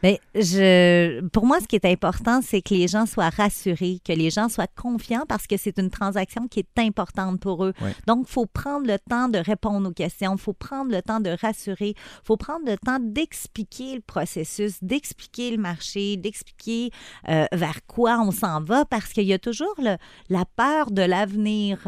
Bien, 0.01 0.15
je, 0.34 1.22
pour 1.29 1.45
moi, 1.45 1.60
ce 1.62 1.67
qui 1.67 1.75
est 1.75 1.86
important, 1.86 2.41
c'est 2.41 2.62
que 2.62 2.74
les 2.74 2.88
gens 2.88 3.05
soient 3.05 3.29
rassurés, 3.29 4.00
que 4.03 4.13
les 4.13 4.29
gens 4.29 4.50
soient 4.50 4.67
confiants 4.67 5.25
parce 5.27 5.48
que 5.48 5.57
c'est 5.57 5.77
une 5.79 5.89
transaction 5.89 6.48
qui 6.48 6.60
est 6.60 6.79
importante 6.79 7.39
pour 7.39 7.65
eux. 7.65 7.74
Donc, 8.07 8.25
il 8.27 8.31
faut 8.31 8.45
prendre 8.45 8.88
le 8.88 8.98
temps 9.00 9.29
de 9.29 9.39
répondre 9.39 9.89
aux 9.89 9.93
questions, 9.93 10.34
il 10.34 10.41
faut 10.41 10.53
prendre 10.53 10.91
le 10.91 11.01
temps 11.01 11.19
de 11.19 11.36
rassurer, 11.41 11.89
il 11.89 12.25
faut 12.25 12.38
prendre 12.38 12.65
le 12.65 12.77
temps 12.77 13.00
d'expliquer 13.00 13.95
le 13.95 14.01
processus, 14.01 14.77
d'expliquer 14.81 15.51
le 15.51 15.57
marché, 15.57 16.17
d'expliquer 16.17 16.91
euh, 17.29 17.45
vers 17.51 17.86
quoi 17.88 18.19
on 18.19 18.31
s'en 18.31 18.62
va 18.62 18.86
parce 18.86 19.13
qu'il 19.13 19.25
y 19.25 19.34
a 19.34 19.39
toujours 19.39 19.75
le, 19.77 19.98
la 20.29 20.45
peur 20.55 20.91
de 20.91 21.04
l'avenir, 21.07 21.79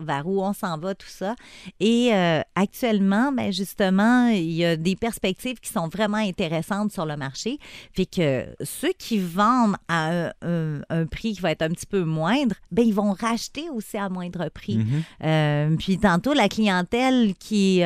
vers, 0.00 0.26
où 0.26 0.42
on 0.42 0.52
s'en 0.52 0.78
va, 0.78 0.94
tout 0.94 1.08
ça. 1.08 1.34
Et 1.80 2.10
euh, 2.12 2.40
actuellement, 2.54 3.32
ben 3.32 3.52
justement, 3.52 4.28
il 4.28 4.52
y 4.52 4.64
a 4.64 4.76
des 4.76 4.96
perspectives 4.96 5.58
qui 5.60 5.70
sont 5.70 5.88
vraiment 5.88 6.18
intéressantes 6.18 6.92
sur 6.92 7.06
le 7.06 7.16
marché. 7.16 7.58
Fait 7.92 8.06
que 8.06 8.46
ceux 8.62 8.92
qui 8.98 9.18
vendent 9.18 9.76
à 9.88 10.32
un, 10.42 11.06
prix 11.10 11.34
qui 11.34 11.40
va 11.40 11.50
être 11.50 11.62
un 11.62 11.70
petit 11.70 11.86
peu 11.86 12.04
moindre, 12.04 12.56
ben 12.70 12.86
ils 12.86 12.94
vont 12.94 13.12
racheter 13.12 13.68
aussi 13.70 13.96
à 13.96 14.08
moindre 14.08 14.48
prix. 14.48 14.78
Mm-hmm. 14.78 15.02
Euh, 15.24 15.76
puis 15.76 15.98
tantôt, 15.98 16.32
la 16.32 16.48
clientèle 16.48 17.34
qui 17.38 17.82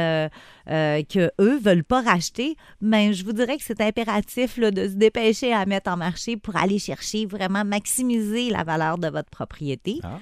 euh, 0.71 1.03
que 1.03 1.33
eux 1.41 1.59
veulent 1.59 1.85
pas 1.85 2.01
racheter, 2.01 2.57
ben 2.81 3.13
je 3.13 3.25
vous 3.25 3.33
dirais 3.33 3.57
que 3.57 3.65
c'est 3.65 3.81
impératif 3.81 4.57
là, 4.57 4.71
de 4.71 4.87
se 4.87 4.95
dépêcher 4.95 5.53
à 5.53 5.67
mettre 5.67 5.91
en 5.91 5.97
marché 5.97 6.37
pour 6.37 6.55
aller 6.55 6.79
chercher 6.79 7.27
vraiment 7.27 7.65
maximiser 7.65 8.51
la 8.51 8.63
valeur 8.63 8.97
de 8.97 9.09
votre 9.09 9.31
propriété. 9.31 9.99
Ah, 10.05 10.21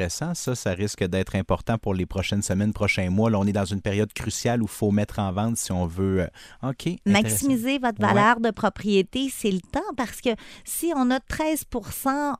intéressant. 0.00 0.34
Ça, 0.34 0.54
ça 0.54 0.72
risque 0.72 1.04
d'être 1.04 1.36
important 1.36 1.78
pour 1.78 1.94
les 1.94 2.06
prochaines 2.06 2.42
semaines, 2.42 2.72
prochains 2.72 3.10
mois. 3.10 3.30
Là, 3.30 3.38
on 3.38 3.46
est 3.46 3.52
dans 3.52 3.64
une 3.64 3.80
période 3.80 4.12
cruciale 4.12 4.62
où 4.62 4.66
il 4.66 4.70
faut 4.70 4.90
mettre 4.90 5.18
en 5.18 5.32
vente 5.32 5.56
si 5.56 5.72
on 5.72 5.86
veut. 5.86 6.22
Euh, 6.22 6.70
OK. 6.70 6.96
Maximiser 7.06 7.78
votre 7.78 8.00
valeur 8.00 8.40
de 8.40 8.50
propriété, 8.50 9.30
c'est 9.30 9.50
le 9.50 9.60
temps 9.60 9.80
parce 9.96 10.20
que 10.20 10.30
si 10.64 10.92
on 10.96 11.10
a 11.10 11.20
13 11.20 11.66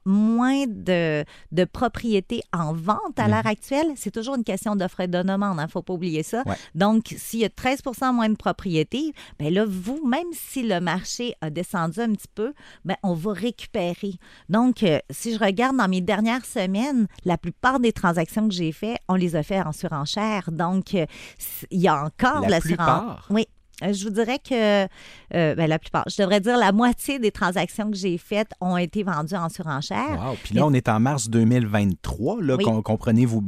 moins 0.04 0.64
de, 0.66 1.24
de 1.52 1.64
propriétés 1.64 2.42
en 2.52 2.72
vente 2.72 3.18
à 3.18 3.28
l'heure 3.28 3.44
mhm. 3.44 3.50
actuelle, 3.50 3.86
c'est 3.96 4.10
toujours 4.10 4.36
une 4.36 4.44
question 4.44 4.76
d'offre 4.76 5.00
et 5.00 5.08
de 5.08 5.22
demande. 5.22 5.56
Il 5.56 5.60
hein, 5.60 5.66
ne 5.66 5.70
faut 5.70 5.82
pas 5.82 5.94
oublier 5.94 6.22
ça. 6.22 6.42
Donc, 6.74 7.14
s'il 7.16 7.40
y 7.40 7.44
a 7.44 7.50
13 7.50 7.82
moins 8.12 8.28
de 8.28 8.36
propriétés, 8.36 9.12
bien 9.38 9.50
là, 9.50 9.64
vous, 9.66 10.00
même 10.06 10.28
si 10.32 10.62
le 10.62 10.80
marché 10.80 11.34
a 11.40 11.50
descendu 11.50 12.00
un 12.00 12.12
petit 12.12 12.28
peu, 12.34 12.52
bien, 12.84 12.96
on 13.02 13.14
va 13.14 13.32
récupérer. 13.32 14.14
Donc, 14.48 14.82
euh, 14.82 14.98
si 15.10 15.34
je 15.34 15.38
regarde 15.38 15.76
dans 15.76 15.88
mes 15.88 16.00
dernières 16.00 16.44
semaines, 16.44 17.06
la 17.24 17.36
plupart 17.50 17.80
des 17.80 17.92
transactions 17.92 18.48
que 18.48 18.54
j'ai 18.54 18.72
faites, 18.72 18.98
on 19.08 19.14
les 19.14 19.36
a 19.36 19.42
fait 19.42 19.60
en 19.60 19.72
surenchère. 19.72 20.50
Donc, 20.50 20.94
euh, 20.94 21.06
il 21.70 21.80
y 21.80 21.88
a 21.88 22.04
encore 22.04 22.42
la, 22.42 22.48
la 22.48 22.60
surenchère. 22.60 23.26
Oui, 23.30 23.46
je 23.82 24.04
vous 24.04 24.10
dirais 24.10 24.38
que 24.38 24.84
euh, 25.34 25.54
ben, 25.54 25.66
la 25.66 25.78
plupart, 25.78 26.04
je 26.08 26.20
devrais 26.20 26.40
dire 26.40 26.56
la 26.58 26.72
moitié 26.72 27.18
des 27.18 27.30
transactions 27.30 27.90
que 27.90 27.96
j'ai 27.96 28.18
faites 28.18 28.50
ont 28.60 28.76
été 28.76 29.02
vendues 29.02 29.36
en 29.36 29.48
surenchère. 29.48 30.18
Wow. 30.22 30.36
Puis 30.42 30.54
là, 30.54 30.66
on 30.66 30.72
est 30.72 30.88
en 30.88 31.00
mars 31.00 31.28
2023. 31.28 32.42
Là, 32.42 32.56
comprenez-vous, 32.82 33.42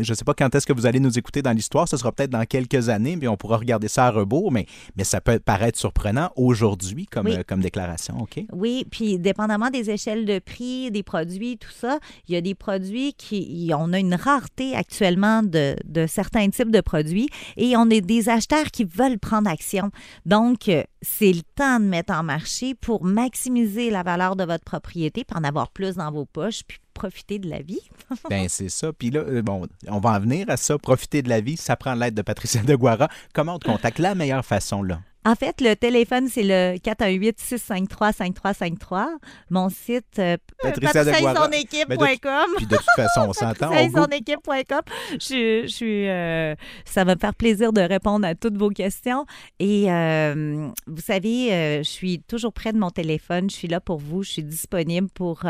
je 0.00 0.10
ne 0.10 0.14
sais 0.14 0.24
pas 0.24 0.34
quand 0.34 0.54
est-ce 0.54 0.66
que 0.66 0.72
vous 0.72 0.86
allez 0.86 1.00
nous 1.00 1.18
écouter 1.18 1.42
dans 1.42 1.52
l'histoire. 1.52 1.88
Ce 1.88 1.96
sera 1.96 2.12
peut-être 2.12 2.30
dans 2.30 2.44
quelques 2.44 2.88
années, 2.88 3.16
mais 3.16 3.28
on 3.28 3.36
pourra 3.36 3.56
regarder 3.56 3.88
ça 3.88 4.06
à 4.06 4.10
rebours. 4.10 4.52
Mais, 4.52 4.66
mais 4.96 5.04
ça 5.04 5.20
peut 5.20 5.38
paraître 5.38 5.78
surprenant 5.78 6.30
aujourd'hui 6.36 7.06
comme, 7.06 7.28
comme 7.46 7.60
déclaration. 7.60 8.18
OK? 8.20 8.40
Oui, 8.52 8.84
puis 8.90 9.18
dépendamment 9.18 9.70
des 9.70 9.90
échelles 9.90 10.24
de 10.24 10.38
prix, 10.38 10.90
des 10.90 11.02
produits, 11.02 11.56
tout 11.56 11.70
ça, 11.70 11.98
il 12.28 12.34
y 12.34 12.36
a 12.36 12.40
des 12.40 12.54
produits 12.54 13.14
qui. 13.14 13.70
On 13.78 13.92
a 13.92 13.98
une 13.98 14.14
rareté 14.14 14.74
actuellement 14.74 15.42
de, 15.42 15.76
de 15.84 16.06
certains 16.06 16.48
types 16.50 16.70
de 16.70 16.80
produits 16.80 17.28
et 17.56 17.76
on 17.76 17.82
a 17.82 18.00
des 18.00 18.28
acheteurs 18.28 18.70
qui 18.72 18.84
veulent 18.84 19.18
prendre 19.18 19.48
action 19.48 19.77
donc, 20.26 20.68
euh, 20.68 20.82
c'est 21.02 21.32
le 21.32 21.42
temps 21.54 21.80
de 21.80 21.84
mettre 21.84 22.12
en 22.12 22.22
marché 22.22 22.74
pour 22.74 23.04
maximiser 23.04 23.90
la 23.90 24.02
valeur 24.02 24.36
de 24.36 24.44
votre 24.44 24.64
propriété, 24.64 25.24
pour 25.24 25.38
en 25.38 25.44
avoir 25.44 25.70
plus 25.70 25.96
dans 25.96 26.10
vos 26.10 26.26
poches, 26.26 26.62
puis 26.66 26.78
profiter 26.94 27.38
de 27.38 27.48
la 27.48 27.62
vie. 27.62 27.80
Bien, 28.30 28.46
c'est 28.48 28.68
ça. 28.68 28.92
Puis 28.92 29.10
là, 29.10 29.20
euh, 29.20 29.42
bon, 29.42 29.66
on 29.86 30.00
va 30.00 30.10
en 30.10 30.20
venir 30.20 30.50
à 30.50 30.56
ça. 30.56 30.76
Profiter 30.78 31.22
de 31.22 31.28
la 31.28 31.40
vie, 31.40 31.56
ça 31.56 31.76
prend 31.76 31.94
l'aide 31.94 32.14
de 32.14 32.22
Patricia 32.22 32.62
Deguara. 32.62 33.08
Comment 33.32 33.54
on 33.54 33.58
te 33.58 33.66
contacte? 33.66 33.98
La 33.98 34.14
meilleure 34.14 34.44
façon, 34.44 34.82
là? 34.82 35.00
En 35.28 35.34
fait, 35.34 35.60
le 35.60 35.76
téléphone, 35.76 36.28
c'est 36.28 36.42
le 36.42 36.78
418-653-5353. 36.78 39.08
Mon 39.50 39.68
site, 39.68 40.18
euh, 40.18 40.38
patriciasonéquipe.com. 40.62 42.46
Puis 42.56 42.64
de 42.64 42.76
toute 42.76 42.86
façon, 42.96 43.26
on 43.28 43.32
s'entend. 43.34 43.68
patriciasonéquipe.com. 43.68 44.80
Je, 45.12 45.64
je 45.64 45.66
suis, 45.66 46.08
euh, 46.08 46.54
ça 46.86 47.04
va 47.04 47.14
me 47.14 47.20
faire 47.20 47.34
plaisir 47.34 47.74
de 47.74 47.82
répondre 47.82 48.26
à 48.26 48.34
toutes 48.34 48.56
vos 48.56 48.70
questions. 48.70 49.26
Et 49.58 49.92
euh, 49.92 50.70
vous 50.86 51.02
savez, 51.02 51.82
je 51.84 51.88
suis 51.88 52.22
toujours 52.22 52.54
près 52.54 52.72
de 52.72 52.78
mon 52.78 52.88
téléphone. 52.88 53.50
Je 53.50 53.56
suis 53.56 53.68
là 53.68 53.80
pour 53.80 53.98
vous. 53.98 54.22
Je 54.22 54.30
suis 54.30 54.44
disponible 54.44 55.10
pour 55.10 55.42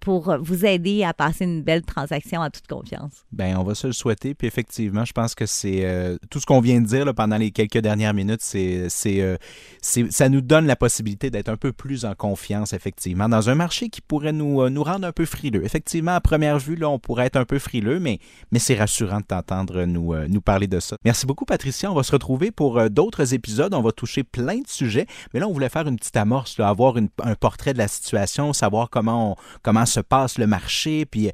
pour 0.00 0.36
vous 0.40 0.64
aider 0.64 1.04
à 1.04 1.12
passer 1.12 1.44
une 1.44 1.62
belle 1.62 1.82
transaction 1.82 2.42
à 2.42 2.50
toute 2.50 2.66
confiance. 2.66 3.24
Bien, 3.32 3.58
on 3.58 3.64
va 3.64 3.74
se 3.74 3.86
le 3.86 3.92
souhaiter. 3.92 4.34
Puis 4.34 4.46
effectivement, 4.46 5.04
je 5.04 5.12
pense 5.12 5.34
que 5.34 5.46
c'est 5.46 5.84
euh, 5.84 6.16
tout 6.30 6.40
ce 6.40 6.46
qu'on 6.46 6.60
vient 6.60 6.80
de 6.80 6.86
dire 6.86 7.14
pendant 7.14 7.36
les 7.36 7.50
quelques 7.50 7.78
dernières 7.78 8.14
minutes, 8.14 8.42
c'est, 8.42 8.88
c'est, 8.88 9.20
euh, 9.20 9.36
ça 9.80 10.28
nous 10.28 10.40
donne 10.40 10.66
la 10.66 10.76
possibilité 10.76 11.30
d'être 11.30 11.48
un 11.48 11.56
peu 11.56 11.72
plus 11.72 12.04
en 12.04 12.14
confiance, 12.14 12.72
effectivement, 12.72 13.28
dans 13.28 13.50
un 13.50 13.54
marché 13.54 13.88
qui 13.88 14.00
pourrait 14.00 14.32
nous, 14.32 14.62
euh, 14.62 14.70
nous 14.70 14.82
rendre 14.82 15.06
un 15.06 15.12
peu 15.12 15.24
frileux. 15.24 15.64
Effectivement, 15.64 16.14
à 16.14 16.20
première 16.20 16.58
vue, 16.58 16.76
là, 16.76 16.88
on 16.88 16.98
pourrait 16.98 17.26
être 17.26 17.36
un 17.36 17.44
peu 17.44 17.58
frileux, 17.58 18.00
mais, 18.00 18.18
mais 18.52 18.58
c'est 18.58 18.76
rassurant 18.76 19.18
de 19.18 19.24
t'entendre 19.24 19.84
nous, 19.84 20.14
nous 20.28 20.40
parler 20.40 20.66
de 20.66 20.80
ça. 20.80 20.96
Merci 21.04 21.26
beaucoup, 21.26 21.44
Patricia. 21.44 21.90
On 21.90 21.94
va 21.94 22.02
se 22.02 22.12
retrouver 22.12 22.50
pour 22.50 22.88
d'autres 22.90 23.34
épisodes. 23.34 23.74
On 23.74 23.82
va 23.82 23.92
toucher 23.92 24.24
plein 24.24 24.58
de 24.58 24.68
sujets. 24.68 25.06
Mais 25.32 25.40
là, 25.40 25.48
on 25.48 25.52
voulait 25.52 25.68
faire 25.68 25.86
une 25.86 25.96
petite 25.96 26.16
amorce, 26.16 26.58
avoir 26.60 26.96
un 26.96 27.34
portrait 27.34 27.72
de 27.72 27.78
la 27.78 27.88
situation, 27.88 28.52
savoir 28.52 28.90
comment, 28.90 29.32
on, 29.32 29.36
comment 29.62 29.86
se 29.88 30.00
passe 30.00 30.38
le 30.38 30.46
marché. 30.46 31.06
Puis, 31.06 31.30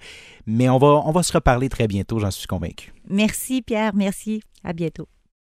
mais 0.47 0.69
on 0.69 0.79
va, 0.79 1.03
on 1.05 1.12
va 1.12 1.23
se 1.23 1.33
reparler 1.33 1.69
très 1.69 1.87
bientôt, 1.87 2.19
j'en 2.19 2.31
suis 2.31 2.47
convaincu. 2.47 2.93
Merci 3.09 3.62
Pierre, 3.62 3.95
merci. 3.95 4.43
À 4.62 4.73
bientôt. 4.73 5.09